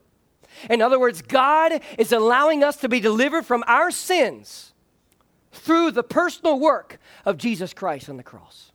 In 0.71 0.81
other 0.81 0.99
words, 0.99 1.21
God 1.21 1.81
is 1.99 2.11
allowing 2.11 2.65
us 2.65 2.77
to 2.79 2.89
be 2.89 3.01
delivered 3.01 3.45
from 3.45 3.65
our 3.67 3.91
sins 3.91 4.73
through 5.55 5.93
the 5.93 6.03
personal 6.03 6.59
work 6.59 6.99
of 7.25 7.39
Jesus 7.39 7.73
Christ 7.73 8.09
on 8.09 8.17
the 8.17 8.23
cross. 8.23 8.73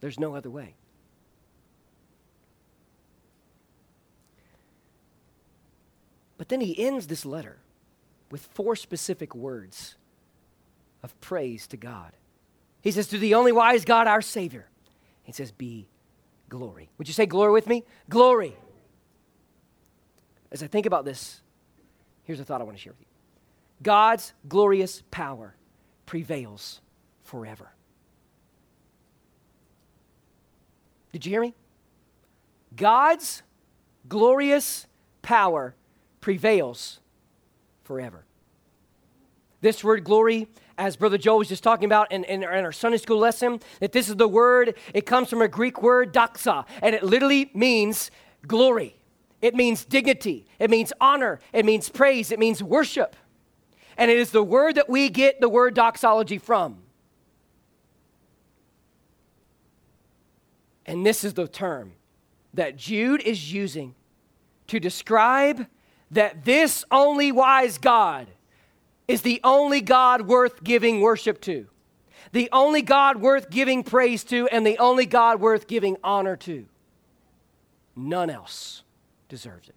There's 0.00 0.18
no 0.18 0.34
other 0.34 0.50
way. 0.50 0.74
But 6.38 6.48
then 6.48 6.60
he 6.60 6.78
ends 6.78 7.06
this 7.06 7.26
letter 7.26 7.58
with 8.30 8.40
four 8.54 8.74
specific 8.74 9.34
words 9.34 9.96
of 11.02 11.18
praise 11.20 11.66
to 11.68 11.76
God. 11.76 12.12
He 12.80 12.90
says, 12.92 13.08
To 13.08 13.18
the 13.18 13.34
only 13.34 13.52
wise 13.52 13.84
God, 13.84 14.06
our 14.06 14.22
Savior. 14.22 14.66
He 15.22 15.32
says, 15.32 15.52
Be 15.52 15.86
glory. 16.48 16.88
Would 16.96 17.08
you 17.08 17.14
say 17.14 17.26
glory 17.26 17.52
with 17.52 17.66
me? 17.66 17.84
Glory. 18.08 18.56
As 20.50 20.62
I 20.62 20.66
think 20.66 20.86
about 20.86 21.04
this, 21.04 21.42
here's 22.24 22.40
a 22.40 22.44
thought 22.44 22.60
I 22.60 22.64
want 22.64 22.76
to 22.76 22.82
share 22.82 22.92
with 22.92 23.00
you 23.00 23.06
God's 23.82 24.32
glorious 24.48 25.02
power 25.10 25.54
prevails 26.10 26.80
forever. 27.22 27.70
Did 31.12 31.24
you 31.24 31.30
hear 31.30 31.40
me? 31.40 31.54
God's 32.74 33.44
glorious 34.08 34.88
power 35.22 35.76
prevails 36.20 36.98
forever. 37.84 38.24
This 39.60 39.84
word 39.84 40.02
glory, 40.02 40.48
as 40.76 40.96
Brother 40.96 41.16
Joel 41.16 41.38
was 41.38 41.48
just 41.48 41.62
talking 41.62 41.84
about 41.84 42.10
in, 42.10 42.24
in, 42.24 42.42
in, 42.42 42.64
our 42.64 42.72
Sunday 42.72 42.98
school 42.98 43.18
lesson, 43.18 43.60
that 43.78 43.92
this 43.92 44.08
is 44.08 44.16
the 44.16 44.26
word, 44.26 44.74
it 44.92 45.06
comes 45.06 45.30
from 45.30 45.42
a 45.42 45.46
Greek 45.46 45.80
word, 45.80 46.12
doxa, 46.12 46.66
and 46.82 46.92
it 46.92 47.04
literally 47.04 47.52
means 47.54 48.10
glory. 48.48 48.96
It 49.40 49.54
means 49.54 49.84
dignity. 49.84 50.44
It 50.58 50.70
means 50.70 50.92
honor. 51.00 51.38
It 51.52 51.64
means 51.64 51.88
praise. 51.88 52.32
It 52.32 52.40
means 52.40 52.64
worship. 52.64 53.14
And 54.00 54.10
it 54.10 54.18
is 54.18 54.30
the 54.30 54.42
word 54.42 54.76
that 54.76 54.88
we 54.88 55.10
get 55.10 55.42
the 55.42 55.48
word 55.50 55.74
doxology 55.74 56.38
from. 56.38 56.78
And 60.86 61.04
this 61.04 61.22
is 61.22 61.34
the 61.34 61.46
term 61.46 61.92
that 62.54 62.76
Jude 62.76 63.20
is 63.20 63.52
using 63.52 63.94
to 64.68 64.80
describe 64.80 65.66
that 66.10 66.46
this 66.46 66.82
only 66.90 67.30
wise 67.30 67.76
God 67.76 68.28
is 69.06 69.20
the 69.20 69.38
only 69.44 69.82
God 69.82 70.22
worth 70.22 70.64
giving 70.64 71.02
worship 71.02 71.38
to, 71.42 71.66
the 72.32 72.48
only 72.52 72.80
God 72.80 73.18
worth 73.18 73.50
giving 73.50 73.82
praise 73.82 74.24
to, 74.24 74.48
and 74.48 74.66
the 74.66 74.78
only 74.78 75.04
God 75.04 75.42
worth 75.42 75.66
giving 75.66 75.98
honor 76.02 76.36
to. 76.38 76.66
None 77.94 78.30
else 78.30 78.82
deserves 79.28 79.68
it. 79.68 79.74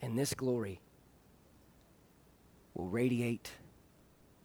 And 0.00 0.18
this 0.18 0.34
glory 0.34 0.80
will 2.74 2.88
radiate 2.88 3.50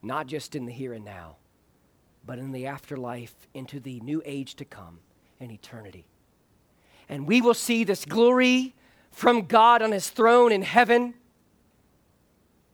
not 0.02 0.28
just 0.28 0.56
in 0.56 0.66
the 0.66 0.72
here 0.72 0.94
and 0.94 1.06
now, 1.06 1.38
but 2.26 2.39
in 2.39 2.52
the 2.52 2.68
afterlife 2.68 3.36
into 3.54 3.80
the 3.80 4.00
new 4.02 4.22
age 4.26 4.56
to 4.56 4.66
come 4.66 5.00
in 5.39 5.52
eternity. 5.52 6.06
And 7.10 7.28
we 7.28 7.42
will 7.42 7.54
see 7.54 7.84
this 7.84 8.06
glory 8.06 8.76
from 9.12 9.46
God 9.46 9.82
on 9.82 9.92
his 9.92 10.10
throne 10.10 10.52
in 10.52 10.62
heaven 10.62 11.13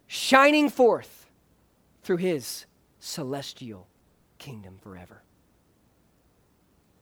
shining 0.07 0.69
forth 0.69 1.29
through 2.01 2.17
his 2.17 2.65
celestial 2.99 3.87
kingdom 4.37 4.77
forever. 4.81 5.21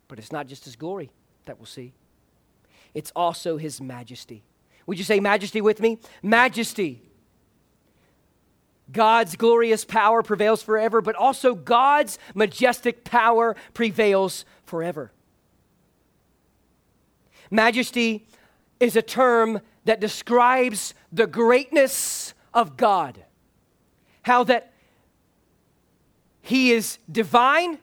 But 0.08 0.20
it's 0.20 0.32
not 0.32 0.48
just 0.48 0.66
his 0.66 0.76
glory 0.76 1.12
that 1.46 1.58
we'll 1.58 1.66
see, 1.66 1.94
it's 2.94 3.12
also 3.16 3.58
his 3.58 3.80
majesty. 3.80 4.44
Would 4.88 4.98
you 4.98 5.04
say 5.04 5.20
majesty 5.20 5.62
with 5.62 5.80
me? 5.80 6.00
Majesty. 6.24 7.04
God's 8.92 9.36
glorious 9.36 9.84
power 9.84 10.24
prevails 10.24 10.64
forever, 10.64 11.02
but 11.02 11.16
also 11.16 11.54
God's 11.54 12.18
majestic 12.34 13.04
power 13.04 13.56
prevails 13.74 14.46
forever. 14.64 15.12
Majesty 17.52 18.28
is 18.80 18.96
a 18.96 19.02
term 19.02 19.60
that 19.84 20.00
describes 20.00 20.94
the 21.12 21.28
greatness 21.28 22.34
of 22.54 22.78
God. 22.78 23.24
How 24.22 24.46
that 24.46 24.74
He 26.42 26.72
is 26.72 26.98
divine, 27.12 27.80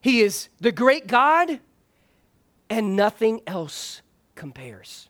He 0.00 0.22
is 0.22 0.48
the 0.60 0.72
great 0.72 1.06
God, 1.06 1.60
and 2.68 2.96
nothing 2.96 3.42
else 3.46 4.02
compares. 4.34 5.08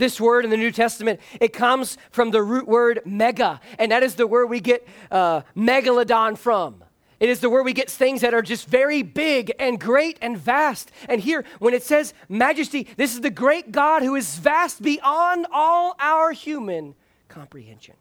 This 0.00 0.18
word 0.18 0.46
in 0.46 0.50
the 0.50 0.56
New 0.56 0.70
Testament, 0.70 1.20
it 1.42 1.52
comes 1.52 1.98
from 2.10 2.30
the 2.30 2.42
root 2.42 2.66
word 2.66 3.02
mega, 3.04 3.60
and 3.78 3.92
that 3.92 4.02
is 4.02 4.14
the 4.14 4.26
word 4.26 4.46
we 4.46 4.58
get 4.58 4.88
uh, 5.10 5.42
megalodon 5.54 6.38
from. 6.38 6.82
It 7.20 7.28
is 7.28 7.40
the 7.40 7.50
word 7.50 7.64
we 7.64 7.74
get 7.74 7.90
things 7.90 8.22
that 8.22 8.32
are 8.32 8.40
just 8.40 8.66
very 8.66 9.02
big 9.02 9.52
and 9.58 9.78
great 9.78 10.18
and 10.22 10.38
vast. 10.38 10.90
And 11.06 11.20
here, 11.20 11.44
when 11.58 11.74
it 11.74 11.82
says 11.82 12.14
majesty, 12.30 12.86
this 12.96 13.12
is 13.12 13.20
the 13.20 13.30
great 13.30 13.72
God 13.72 14.02
who 14.02 14.14
is 14.14 14.36
vast 14.36 14.80
beyond 14.80 15.46
all 15.52 15.96
our 16.00 16.32
human 16.32 16.94
comprehension. 17.28 17.96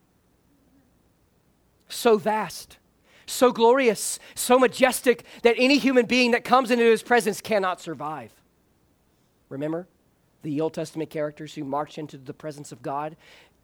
So 1.89 2.17
vast, 2.17 2.77
so 3.25 3.51
glorious, 3.51 4.19
so 4.35 4.57
majestic 4.57 5.25
that 5.41 5.55
any 5.57 5.77
human 5.77 6.05
being 6.05 6.31
that 6.31 6.45
comes 6.45 6.71
into 6.71 6.85
his 6.85 7.03
presence 7.03 7.41
cannot 7.41 7.81
survive. 7.81 8.31
Remember 9.49 9.89
the 10.41 10.61
Old 10.61 10.73
Testament 10.73 11.09
characters 11.09 11.53
who 11.53 11.63
march 11.63 11.97
into 11.97 12.17
the 12.17 12.33
presence 12.33 12.71
of 12.71 12.81
God, 12.81 13.15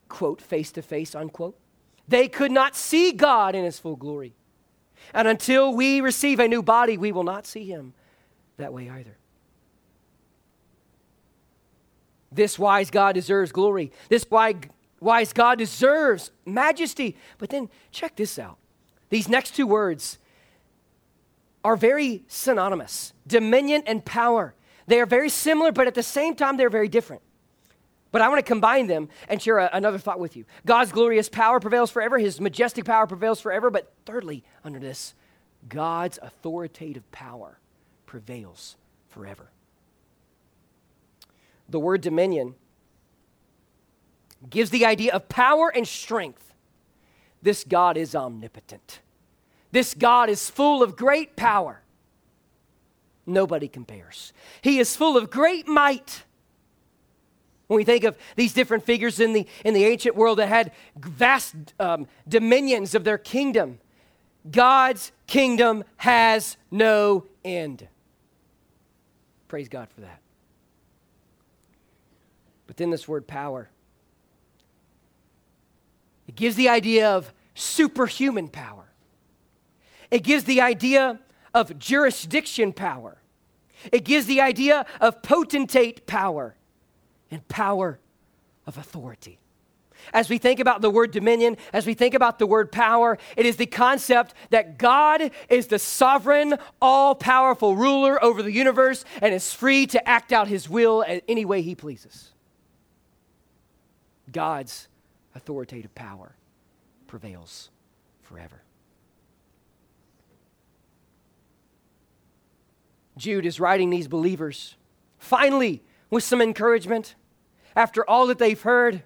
quote, 0.09 0.41
face 0.41 0.71
to 0.73 0.81
face, 0.81 1.15
unquote? 1.15 1.57
They 2.07 2.27
could 2.27 2.51
not 2.51 2.75
see 2.75 3.11
God 3.11 3.55
in 3.55 3.63
his 3.63 3.79
full 3.79 3.95
glory. 3.95 4.33
And 5.13 5.27
until 5.27 5.73
we 5.73 6.01
receive 6.01 6.39
a 6.39 6.47
new 6.47 6.61
body, 6.61 6.97
we 6.97 7.11
will 7.11 7.23
not 7.23 7.45
see 7.45 7.65
him 7.65 7.93
that 8.57 8.73
way 8.73 8.89
either. 8.89 9.17
This 12.31 12.59
wise 12.59 12.91
God 12.91 13.13
deserves 13.13 13.51
glory. 13.51 13.91
This 14.09 14.25
wise 14.29 15.33
God 15.33 15.57
deserves 15.57 16.31
majesty. 16.45 17.15
But 17.37 17.49
then 17.49 17.69
check 17.91 18.15
this 18.15 18.37
out. 18.37 18.57
These 19.09 19.29
next 19.29 19.55
two 19.55 19.67
words 19.67 20.17
are 21.63 21.75
very 21.75 22.23
synonymous 22.27 23.13
dominion 23.25 23.83
and 23.87 24.03
power. 24.05 24.53
They 24.87 24.99
are 24.99 25.05
very 25.05 25.29
similar, 25.29 25.71
but 25.71 25.87
at 25.87 25.95
the 25.95 26.03
same 26.03 26.35
time, 26.35 26.57
they're 26.57 26.69
very 26.69 26.87
different. 26.87 27.21
But 28.11 28.21
I 28.21 28.29
want 28.29 28.39
to 28.39 28.47
combine 28.47 28.87
them 28.87 29.09
and 29.27 29.41
share 29.41 29.57
a, 29.57 29.69
another 29.73 29.97
thought 29.97 30.19
with 30.19 30.37
you. 30.37 30.45
God's 30.65 30.91
glorious 30.91 31.27
power 31.27 31.59
prevails 31.59 31.91
forever, 31.91 32.17
His 32.17 32.39
majestic 32.39 32.85
power 32.85 33.07
prevails 33.07 33.41
forever. 33.41 33.69
But 33.69 33.91
thirdly, 34.05 34.43
under 34.63 34.79
this, 34.79 35.15
God's 35.67 36.19
authoritative 36.21 37.11
power 37.11 37.59
prevails 38.05 38.77
forever. 39.09 39.49
The 41.67 41.79
word 41.79 42.01
dominion 42.01 42.55
gives 44.49 44.69
the 44.69 44.85
idea 44.85 45.13
of 45.13 45.27
power 45.27 45.71
and 45.75 45.87
strength. 45.87 46.53
This 47.41 47.63
God 47.63 47.97
is 47.97 48.15
omnipotent. 48.15 49.01
This 49.71 49.93
God 49.93 50.29
is 50.29 50.49
full 50.49 50.83
of 50.83 50.95
great 50.95 51.35
power. 51.35 51.81
Nobody 53.25 53.67
compares. 53.67 54.33
He 54.61 54.79
is 54.79 54.95
full 54.95 55.17
of 55.17 55.29
great 55.29 55.67
might. 55.67 56.23
When 57.67 57.77
we 57.77 57.83
think 57.83 58.03
of 58.03 58.17
these 58.35 58.53
different 58.53 58.83
figures 58.83 59.19
in 59.19 59.33
the, 59.33 59.47
in 59.63 59.73
the 59.73 59.85
ancient 59.85 60.15
world 60.15 60.37
that 60.37 60.47
had 60.47 60.71
vast 60.95 61.55
um, 61.79 62.07
dominions 62.27 62.93
of 62.93 63.03
their 63.03 63.17
kingdom, 63.17 63.79
God's 64.49 65.11
kingdom 65.25 65.83
has 65.97 66.57
no 66.69 67.25
end. 67.43 67.87
Praise 69.47 69.69
God 69.69 69.89
for 69.89 70.01
that. 70.01 70.21
But 72.67 72.77
then 72.77 72.91
this 72.91 73.07
word 73.07 73.25
power, 73.25 73.69
it 76.27 76.35
gives 76.35 76.55
the 76.55 76.69
idea 76.69 77.09
of 77.09 77.33
superhuman 77.55 78.49
power. 78.49 78.85
It 80.11 80.23
gives 80.23 80.43
the 80.43 80.61
idea 80.61 81.19
of 81.55 81.79
jurisdiction 81.79 82.73
power. 82.73 83.17
It 83.91 84.03
gives 84.03 84.27
the 84.27 84.41
idea 84.41 84.85
of 85.01 85.23
potentate 85.23 86.05
power 86.05 86.55
and 87.31 87.47
power 87.47 87.99
of 88.67 88.77
authority. 88.77 89.39
As 90.13 90.29
we 90.29 90.37
think 90.37 90.59
about 90.59 90.81
the 90.81 90.89
word 90.89 91.11
dominion, 91.11 91.57
as 91.73 91.87
we 91.87 91.95
think 91.95 92.13
about 92.13 92.37
the 92.37 92.45
word 92.45 92.71
power, 92.71 93.17
it 93.35 93.45
is 93.45 93.55
the 93.55 93.65
concept 93.65 94.35
that 94.51 94.77
God 94.77 95.31
is 95.49 95.67
the 95.67 95.79
sovereign, 95.79 96.55
all 96.79 97.15
powerful 97.15 97.75
ruler 97.75 98.23
over 98.23 98.43
the 98.43 98.51
universe 98.51 99.03
and 99.21 99.33
is 99.33 99.51
free 99.51 99.87
to 99.87 100.07
act 100.07 100.31
out 100.31 100.47
his 100.47 100.69
will 100.69 101.03
any 101.27 101.45
way 101.45 101.63
he 101.63 101.73
pleases. 101.73 102.33
God's 104.31 104.89
authoritative 105.33 105.95
power 105.95 106.35
prevails 107.07 107.69
forever. 108.21 108.64
Jude 113.17 113.45
is 113.45 113.59
writing 113.59 113.89
these 113.89 114.07
believers 114.07 114.75
finally 115.17 115.81
with 116.09 116.23
some 116.23 116.41
encouragement 116.41 117.15
after 117.75 118.07
all 118.09 118.27
that 118.27 118.39
they've 118.39 118.61
heard. 118.61 119.03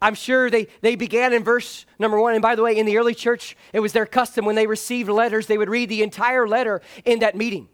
I'm 0.00 0.14
sure 0.14 0.50
they, 0.50 0.68
they 0.80 0.96
began 0.96 1.32
in 1.32 1.44
verse 1.44 1.86
number 1.98 2.20
one. 2.20 2.34
And 2.34 2.42
by 2.42 2.54
the 2.54 2.62
way, 2.62 2.76
in 2.76 2.86
the 2.86 2.98
early 2.98 3.14
church, 3.14 3.56
it 3.72 3.80
was 3.80 3.92
their 3.92 4.06
custom 4.06 4.44
when 4.44 4.54
they 4.54 4.66
received 4.66 5.08
letters, 5.08 5.46
they 5.46 5.58
would 5.58 5.70
read 5.70 5.88
the 5.88 6.02
entire 6.02 6.46
letter 6.46 6.82
in 7.04 7.20
that 7.20 7.36
meeting. 7.36 7.68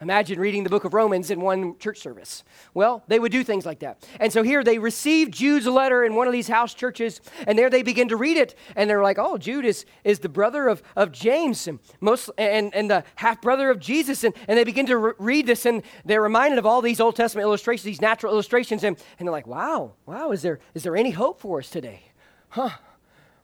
Imagine 0.00 0.38
reading 0.38 0.62
the 0.62 0.70
book 0.70 0.84
of 0.84 0.94
Romans 0.94 1.28
in 1.28 1.40
one 1.40 1.76
church 1.78 1.98
service. 1.98 2.44
Well, 2.72 3.02
they 3.08 3.18
would 3.18 3.32
do 3.32 3.42
things 3.42 3.66
like 3.66 3.80
that. 3.80 4.08
And 4.20 4.32
so 4.32 4.44
here 4.44 4.62
they 4.62 4.78
received 4.78 5.34
Jude's 5.34 5.66
letter 5.66 6.04
in 6.04 6.14
one 6.14 6.28
of 6.28 6.32
these 6.32 6.46
house 6.46 6.72
churches, 6.72 7.20
and 7.48 7.58
there 7.58 7.68
they 7.68 7.82
begin 7.82 8.08
to 8.10 8.16
read 8.16 8.36
it. 8.36 8.54
And 8.76 8.88
they're 8.88 9.02
like, 9.02 9.18
oh, 9.18 9.38
Jude 9.38 9.64
is, 9.64 9.84
is 10.04 10.20
the 10.20 10.28
brother 10.28 10.68
of, 10.68 10.84
of 10.94 11.10
James 11.10 11.66
and, 11.66 11.80
most, 12.00 12.30
and, 12.38 12.72
and 12.76 12.88
the 12.88 13.02
half 13.16 13.42
brother 13.42 13.70
of 13.70 13.80
Jesus. 13.80 14.22
And, 14.22 14.34
and 14.46 14.56
they 14.56 14.62
begin 14.62 14.86
to 14.86 14.96
re- 14.96 15.12
read 15.18 15.46
this, 15.46 15.66
and 15.66 15.82
they're 16.04 16.22
reminded 16.22 16.60
of 16.60 16.66
all 16.66 16.80
these 16.80 17.00
Old 17.00 17.16
Testament 17.16 17.44
illustrations, 17.44 17.84
these 17.84 18.00
natural 18.00 18.32
illustrations. 18.32 18.84
And, 18.84 18.96
and 19.18 19.26
they're 19.26 19.32
like, 19.32 19.48
wow, 19.48 19.94
wow, 20.06 20.30
is 20.30 20.42
there, 20.42 20.60
is 20.74 20.84
there 20.84 20.96
any 20.96 21.10
hope 21.10 21.40
for 21.40 21.58
us 21.58 21.70
today? 21.70 22.02
Huh. 22.50 22.70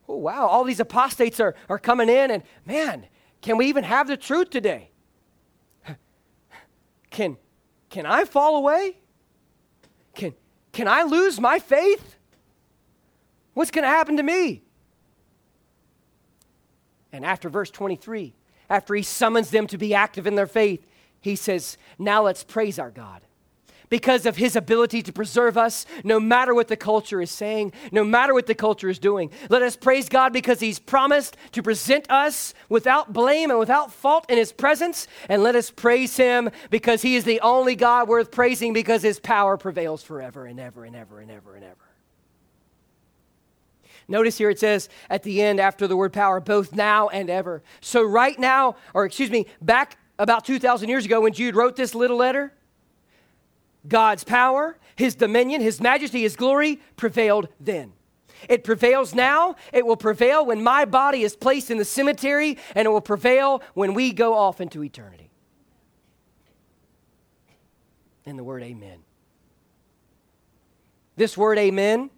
Oh, 0.09 0.19
wow, 0.19 0.47
all 0.47 0.63
these 0.63 0.81
apostates 0.81 1.41
are, 1.41 1.57
are 1.69 1.79
coming 1.79 2.09
in, 2.09 2.31
and 2.31 2.43
man, 2.67 3.07
can 3.41 3.57
we 3.57 3.67
even 3.67 3.85
have 3.85 4.07
the 4.07 4.17
truth 4.17 4.51
today? 4.51 4.91
Can, 7.15 7.37
can 7.91 8.07
I 8.07 8.25
fall 8.25 8.57
away? 8.57 8.97
Can, 10.17 10.35
can 10.73 10.89
I 10.89 11.05
lose 11.05 11.41
my 11.41 11.61
faith? 11.61 12.17
What's 13.53 13.71
going 13.71 13.85
to 13.85 13.89
happen 13.89 14.17
to 14.17 14.25
me? 14.25 14.65
And 17.13 17.25
after 17.25 17.49
verse 17.49 17.71
23, 17.71 18.35
after 18.69 18.97
he 18.97 19.05
summons 19.05 19.51
them 19.51 19.69
to 19.69 19.79
be 19.79 19.95
active 19.95 20.27
in 20.27 20.35
their 20.35 20.49
faith, 20.49 20.85
he 21.21 21.37
says, 21.37 21.79
Now 22.01 22.25
let's 22.25 22.43
praise 22.43 22.81
our 22.81 22.91
God 22.91 23.21
because 23.95 24.27
of 24.27 24.37
his 24.37 24.57
ability 24.57 25.01
to 25.01 25.13
preserve 25.13 25.57
us 25.57 25.87
no 26.03 26.19
matter 26.19 26.53
what 26.53 26.67
the 26.67 26.77
culture 26.77 27.23
is 27.23 27.31
saying, 27.31 27.73
no 27.93 28.03
matter 28.03 28.35
what 28.35 28.47
the 28.47 28.55
culture 28.55 28.89
is 28.89 28.99
doing. 28.99 29.31
Let 29.51 29.63
us 29.63 29.77
praise 29.77 30.09
God 30.09 30.33
because 30.33 30.59
he's 30.59 30.81
promised 30.81 31.37
to 31.53 31.63
present 31.63 32.11
us 32.11 32.55
without 32.69 33.13
blame 33.13 33.51
and 33.51 33.59
without 33.61 33.93
fault 33.93 34.29
in 34.29 34.37
his 34.37 34.51
presence. 34.51 35.07
And 35.29 35.45
let 35.45 35.55
us 35.55 35.71
praise 35.71 36.17
him 36.17 36.51
because 36.71 37.03
he 37.03 37.15
is 37.15 37.23
the 37.23 37.39
only 37.39 37.77
God 37.77 38.09
worth 38.09 38.33
praising 38.33 38.73
because 38.73 39.01
his 39.01 39.21
power 39.21 39.57
prevails 39.57 40.03
forever 40.03 40.45
and 40.45 40.59
ever 40.59 40.85
and 40.85 40.97
ever 40.97 41.21
and 41.21 41.31
ever 41.31 41.55
and 41.55 41.63
ever. 41.63 41.77
Notice 44.09 44.37
here 44.37 44.51
it 44.51 44.59
says 44.59 44.89
at 45.09 45.23
the 45.23 45.41
end 45.41 45.61
after 45.61 45.87
the 45.87 45.97
word 45.97 46.13
power, 46.13 46.41
both 46.41 46.73
now 46.73 47.11
and 47.11 47.31
ever. 47.31 47.63
So, 47.81 48.03
right 48.03 48.37
now, 48.41 48.75
or 48.93 49.05
excuse 49.05 49.31
me, 49.31 49.47
back 49.63 49.99
about 50.19 50.45
2,000 50.45 50.89
years 50.89 51.05
ago 51.05 51.21
when 51.21 51.33
Jude 51.33 51.55
wrote 51.55 51.77
this 51.77 51.95
little 51.95 52.17
letter, 52.17 52.53
God's 53.87 54.25
power, 54.25 54.79
His 54.97 55.15
dominion, 55.15 55.61
His 55.61 55.81
majesty, 55.81 56.23
His 56.23 56.37
glory 56.37 56.81
prevailed 56.97 57.49
then. 57.61 57.93
It 58.49 58.65
prevails 58.65 59.15
now. 59.15 59.57
It 59.73 59.87
will 59.87 59.97
prevail 59.97 60.45
when 60.45 60.63
my 60.63 60.85
body 60.85 61.23
is 61.23 61.37
placed 61.37 61.71
in 61.71 61.79
the 61.79 61.85
cemetery, 61.85 62.59
and 62.75 62.87
it 62.87 62.91
will 62.91 63.01
prevail 63.01 63.63
when 63.75 63.95
we 63.95 64.13
go 64.13 64.35
off 64.35 64.61
into 64.61 64.83
eternity. 64.83 65.31
In 68.25 68.37
the 68.37 68.45
word 68.45 68.63
amen. 68.63 69.01
This 71.17 71.37
word 71.37 71.59
amen 71.59 72.11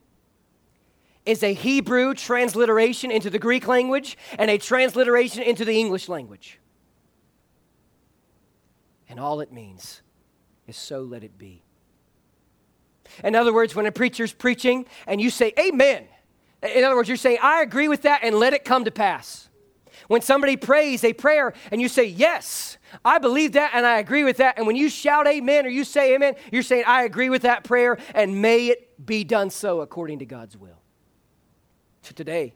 is 1.27 1.43
a 1.43 1.53
Hebrew 1.53 2.15
transliteration 2.15 3.11
into 3.11 3.29
the 3.29 3.39
Greek 3.39 3.67
language 3.67 4.17
and 4.39 4.51
a 4.51 4.59
transliteration 4.59 5.43
into 5.43 5.65
the 5.65 5.79
English 5.79 6.09
language. 6.09 6.61
And 9.09 9.19
all 9.19 9.41
it 9.41 9.53
means 9.53 10.03
is 10.67 10.77
so 10.77 11.01
let 11.03 11.25
it 11.25 11.39
be. 11.39 11.63
In 13.23 13.35
other 13.35 13.53
words, 13.53 13.75
when 13.75 13.87
a 13.87 13.93
preacher's 13.93 14.33
preaching 14.33 14.87
and 15.07 15.21
you 15.21 15.31
say, 15.31 15.53
Amen, 15.59 16.07
in 16.63 16.85
other 16.85 16.97
words, 16.97 17.09
you're 17.09 17.17
saying, 17.17 17.39
I 17.43 17.63
agree 17.63 17.89
with 17.89 18.03
that 18.03 18.21
and 18.23 18.37
let 18.37 18.53
it 18.53 18.65
come 18.65 18.85
to 18.85 18.91
pass. 18.91 19.49
When 20.09 20.21
somebody 20.21 20.57
prays 20.57 21.05
a 21.05 21.13
prayer 21.13 21.53
and 21.71 21.81
you 21.81 21.89
say, 21.89 22.05
Yes, 22.05 22.79
I 23.05 23.19
believe 23.19 23.53
that 23.53 23.73
and 23.75 23.87
I 23.87 23.99
agree 23.99 24.25
with 24.25 24.39
that. 24.39 24.59
And 24.59 24.67
when 24.67 24.77
you 24.77 24.89
shout 24.89 25.27
amen 25.27 25.67
or 25.67 25.69
you 25.69 25.85
say 25.85 26.15
amen, 26.15 26.35
you're 26.53 26.63
saying, 26.63 26.85
I 26.87 27.05
agree 27.05 27.31
with 27.31 27.43
that 27.43 27.65
prayer 27.65 27.99
and 28.15 28.43
may 28.43 28.69
it 28.69 29.05
be 29.05 29.25
done 29.25 29.51
so 29.51 29.81
according 29.81 30.21
to 30.21 30.27
God's 30.27 30.57
will. 30.57 30.81
So 32.03 32.13
today, 32.13 32.55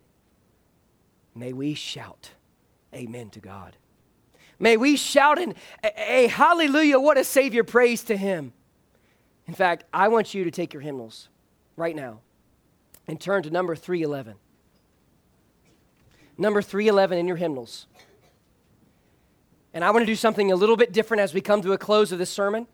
may 1.35 1.53
we 1.53 1.75
shout 1.75 2.31
amen 2.95 3.31
to 3.31 3.41
God. 3.41 3.77
May 4.61 4.77
we 4.77 4.97
shout 4.97 5.39
in 5.39 5.55
a, 5.83 6.25
a 6.25 6.27
hallelujah, 6.29 7.01
what 7.01 7.17
a 7.17 7.25
Savior, 7.25 7.65
praise 7.65 8.05
to 8.05 8.17
Him. 8.17 8.53
In 9.49 9.55
fact, 9.55 9.85
I 9.93 10.09
want 10.09 10.35
you 10.35 10.45
to 10.45 10.51
take 10.51 10.75
your 10.75 10.83
hymnals 10.83 11.29
right 11.77 11.97
now 11.97 12.21
and 13.09 13.19
turn 13.19 13.43
to 13.43 13.51
number 13.51 13.75
311. 13.75 14.37
Number 16.37 16.63
311 16.63 17.19
in 17.19 17.27
your 17.27 17.37
hymnals. 17.37 17.87
And 19.73 19.83
I 19.83 19.91
want 19.91 20.03
to 20.03 20.07
do 20.07 20.15
something 20.15 20.53
a 20.53 20.57
little 20.57 20.77
bit 20.77 20.93
different 20.93 21.23
as 21.23 21.33
we 21.33 21.41
come 21.41 21.63
to 21.63 21.73
a 21.73 21.79
close 21.79 22.13
of 22.13 22.19
this 22.19 22.31
sermon. 22.31 22.67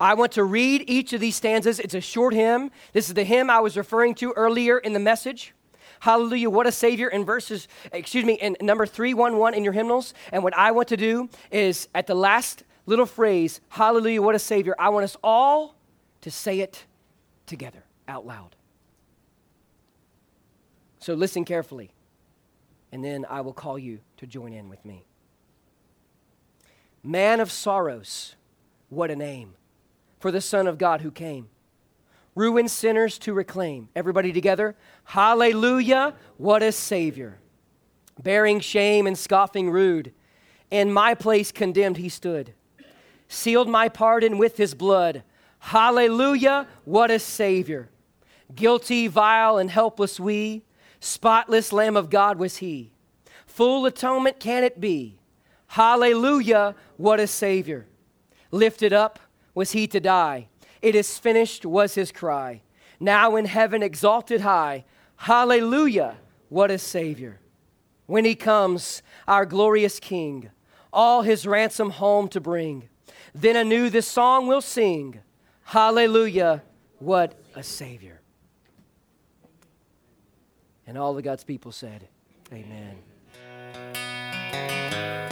I 0.00 0.14
want 0.14 0.32
to 0.32 0.44
read 0.44 0.84
each 0.88 1.12
of 1.12 1.20
these 1.20 1.36
stanzas. 1.36 1.78
It's 1.78 1.94
a 1.94 2.00
short 2.00 2.34
hymn. 2.34 2.70
This 2.92 3.08
is 3.08 3.14
the 3.14 3.24
hymn 3.24 3.50
I 3.50 3.60
was 3.60 3.76
referring 3.76 4.14
to 4.16 4.32
earlier 4.32 4.78
in 4.78 4.94
the 4.94 4.98
message. 4.98 5.54
Hallelujah, 6.02 6.50
what 6.50 6.66
a 6.66 6.72
Savior 6.72 7.06
in 7.06 7.24
verses, 7.24 7.68
excuse 7.92 8.24
me, 8.24 8.32
in 8.32 8.56
number 8.60 8.86
311 8.86 9.56
in 9.56 9.62
your 9.62 9.72
hymnals. 9.72 10.14
And 10.32 10.42
what 10.42 10.52
I 10.52 10.72
want 10.72 10.88
to 10.88 10.96
do 10.96 11.28
is 11.52 11.86
at 11.94 12.08
the 12.08 12.14
last 12.16 12.64
little 12.86 13.06
phrase, 13.06 13.60
Hallelujah, 13.68 14.20
what 14.20 14.34
a 14.34 14.40
Savior, 14.40 14.74
I 14.80 14.88
want 14.88 15.04
us 15.04 15.16
all 15.22 15.76
to 16.22 16.30
say 16.32 16.58
it 16.58 16.86
together 17.46 17.84
out 18.08 18.26
loud. 18.26 18.56
So 20.98 21.14
listen 21.14 21.44
carefully, 21.44 21.92
and 22.90 23.04
then 23.04 23.24
I 23.30 23.40
will 23.42 23.52
call 23.52 23.78
you 23.78 24.00
to 24.16 24.26
join 24.26 24.52
in 24.52 24.68
with 24.68 24.84
me. 24.84 25.04
Man 27.04 27.38
of 27.38 27.52
sorrows, 27.52 28.34
what 28.88 29.12
a 29.12 29.14
name 29.14 29.54
for 30.18 30.32
the 30.32 30.40
Son 30.40 30.66
of 30.66 30.78
God 30.78 31.02
who 31.02 31.12
came 31.12 31.48
ruined 32.34 32.70
sinners 32.70 33.18
to 33.18 33.34
reclaim. 33.34 33.88
Everybody 33.94 34.32
together. 34.32 34.76
Hallelujah, 35.04 36.14
what 36.36 36.62
a 36.62 36.72
Savior. 36.72 37.38
Bearing 38.22 38.60
shame 38.60 39.06
and 39.06 39.16
scoffing 39.16 39.70
rude, 39.70 40.12
in 40.70 40.92
my 40.92 41.14
place 41.14 41.52
condemned 41.52 41.98
he 41.98 42.08
stood. 42.08 42.54
Sealed 43.28 43.68
my 43.68 43.88
pardon 43.88 44.38
with 44.38 44.56
his 44.56 44.74
blood. 44.74 45.22
Hallelujah, 45.58 46.66
what 46.84 47.10
a 47.10 47.18
Savior. 47.18 47.88
Guilty, 48.54 49.06
vile, 49.06 49.58
and 49.58 49.70
helpless 49.70 50.20
we, 50.20 50.62
spotless 51.00 51.72
Lamb 51.72 51.96
of 51.96 52.10
God 52.10 52.38
was 52.38 52.58
he. 52.58 52.92
Full 53.46 53.86
atonement 53.86 54.40
can 54.40 54.64
it 54.64 54.80
be. 54.80 55.18
Hallelujah, 55.68 56.74
what 56.96 57.20
a 57.20 57.26
Savior. 57.26 57.86
Lifted 58.50 58.92
up 58.92 59.18
was 59.54 59.72
he 59.72 59.86
to 59.86 60.00
die 60.00 60.48
it 60.82 60.94
is 60.94 61.18
finished 61.18 61.64
was 61.64 61.94
his 61.94 62.12
cry. 62.12 62.62
Now 63.00 63.36
in 63.36 63.46
heaven 63.46 63.82
exalted 63.82 64.42
high, 64.42 64.84
hallelujah, 65.16 66.16
what 66.48 66.70
a 66.70 66.78
Savior. 66.78 67.40
When 68.06 68.24
he 68.24 68.34
comes, 68.34 69.02
our 69.26 69.46
glorious 69.46 69.98
King, 69.98 70.50
all 70.92 71.22
his 71.22 71.46
ransom 71.46 71.90
home 71.90 72.28
to 72.28 72.40
bring, 72.40 72.88
then 73.34 73.56
anew 73.56 73.88
this 73.88 74.06
song 74.06 74.46
we'll 74.46 74.60
sing, 74.60 75.20
hallelujah, 75.64 76.62
what 76.98 77.34
a 77.54 77.62
Savior. 77.62 78.20
And 80.86 80.98
all 80.98 81.14
the 81.14 81.22
God's 81.22 81.44
people 81.44 81.72
said, 81.72 82.08
Amen. 82.52 82.98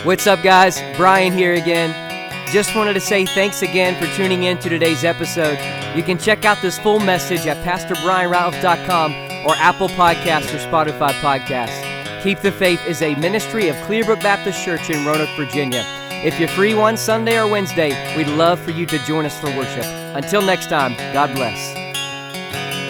What's 0.04 0.26
up, 0.26 0.42
guys? 0.42 0.80
Brian 0.96 1.32
here 1.32 1.52
again. 1.52 2.09
Just 2.50 2.74
wanted 2.74 2.94
to 2.94 3.00
say 3.00 3.24
thanks 3.24 3.62
again 3.62 3.94
for 4.00 4.12
tuning 4.16 4.42
in 4.42 4.58
to 4.58 4.68
today's 4.68 5.04
episode. 5.04 5.56
You 5.96 6.02
can 6.02 6.18
check 6.18 6.44
out 6.44 6.60
this 6.60 6.80
full 6.80 6.98
message 6.98 7.46
at 7.46 7.64
PastorBrianRatliff.com 7.64 9.46
or 9.46 9.54
Apple 9.54 9.88
Podcasts 9.90 10.52
or 10.52 10.58
Spotify 10.58 11.12
Podcasts. 11.20 12.22
Keep 12.24 12.40
the 12.40 12.50
Faith 12.50 12.84
is 12.88 13.02
a 13.02 13.14
ministry 13.14 13.68
of 13.68 13.76
Clearbrook 13.76 14.20
Baptist 14.20 14.64
Church 14.64 14.90
in 14.90 15.06
Roanoke, 15.06 15.34
Virginia. 15.36 15.84
If 16.24 16.40
you're 16.40 16.48
free 16.48 16.74
one 16.74 16.96
Sunday 16.96 17.38
or 17.38 17.46
Wednesday, 17.48 18.16
we'd 18.16 18.26
love 18.26 18.58
for 18.58 18.72
you 18.72 18.84
to 18.84 18.98
join 19.06 19.26
us 19.26 19.40
for 19.40 19.46
worship. 19.56 19.84
Until 20.16 20.42
next 20.42 20.68
time, 20.68 20.96
God 21.14 21.32
bless. 21.36 21.76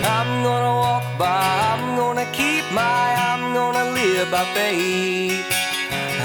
I'm 0.03 0.43
gonna 0.43 0.75
walk 0.75 1.19
by, 1.19 1.77
I'm 1.77 1.97
gonna 1.97 2.25
keep 2.33 2.65
my, 2.73 3.15
I'm 3.15 3.53
gonna 3.53 3.91
live 3.91 4.31
by 4.31 4.45
faith. 4.55 5.60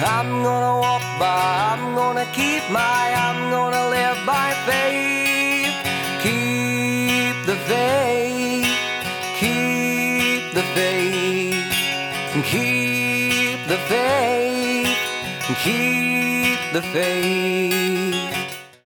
I'm 0.07 0.43
gonna 0.43 0.79
walk 0.79 1.01
by, 1.17 1.73
I'm 1.73 1.95
gonna 1.95 2.27
keep 2.31 2.63
my, 2.69 3.03
I'm 3.25 3.49
gonna 3.49 3.89
live 3.89 4.19
by 4.23 4.53
faith. 4.69 5.73
Keep 6.21 7.35
the 7.47 7.55
faith, 7.65 8.67
keep 9.39 10.53
the 10.53 10.61
faith, 10.77 11.65
keep 12.51 13.67
the 13.67 13.77
faith, 13.89 14.97
keep 15.63 16.59
the 16.73 16.83
faith. 16.93 18.04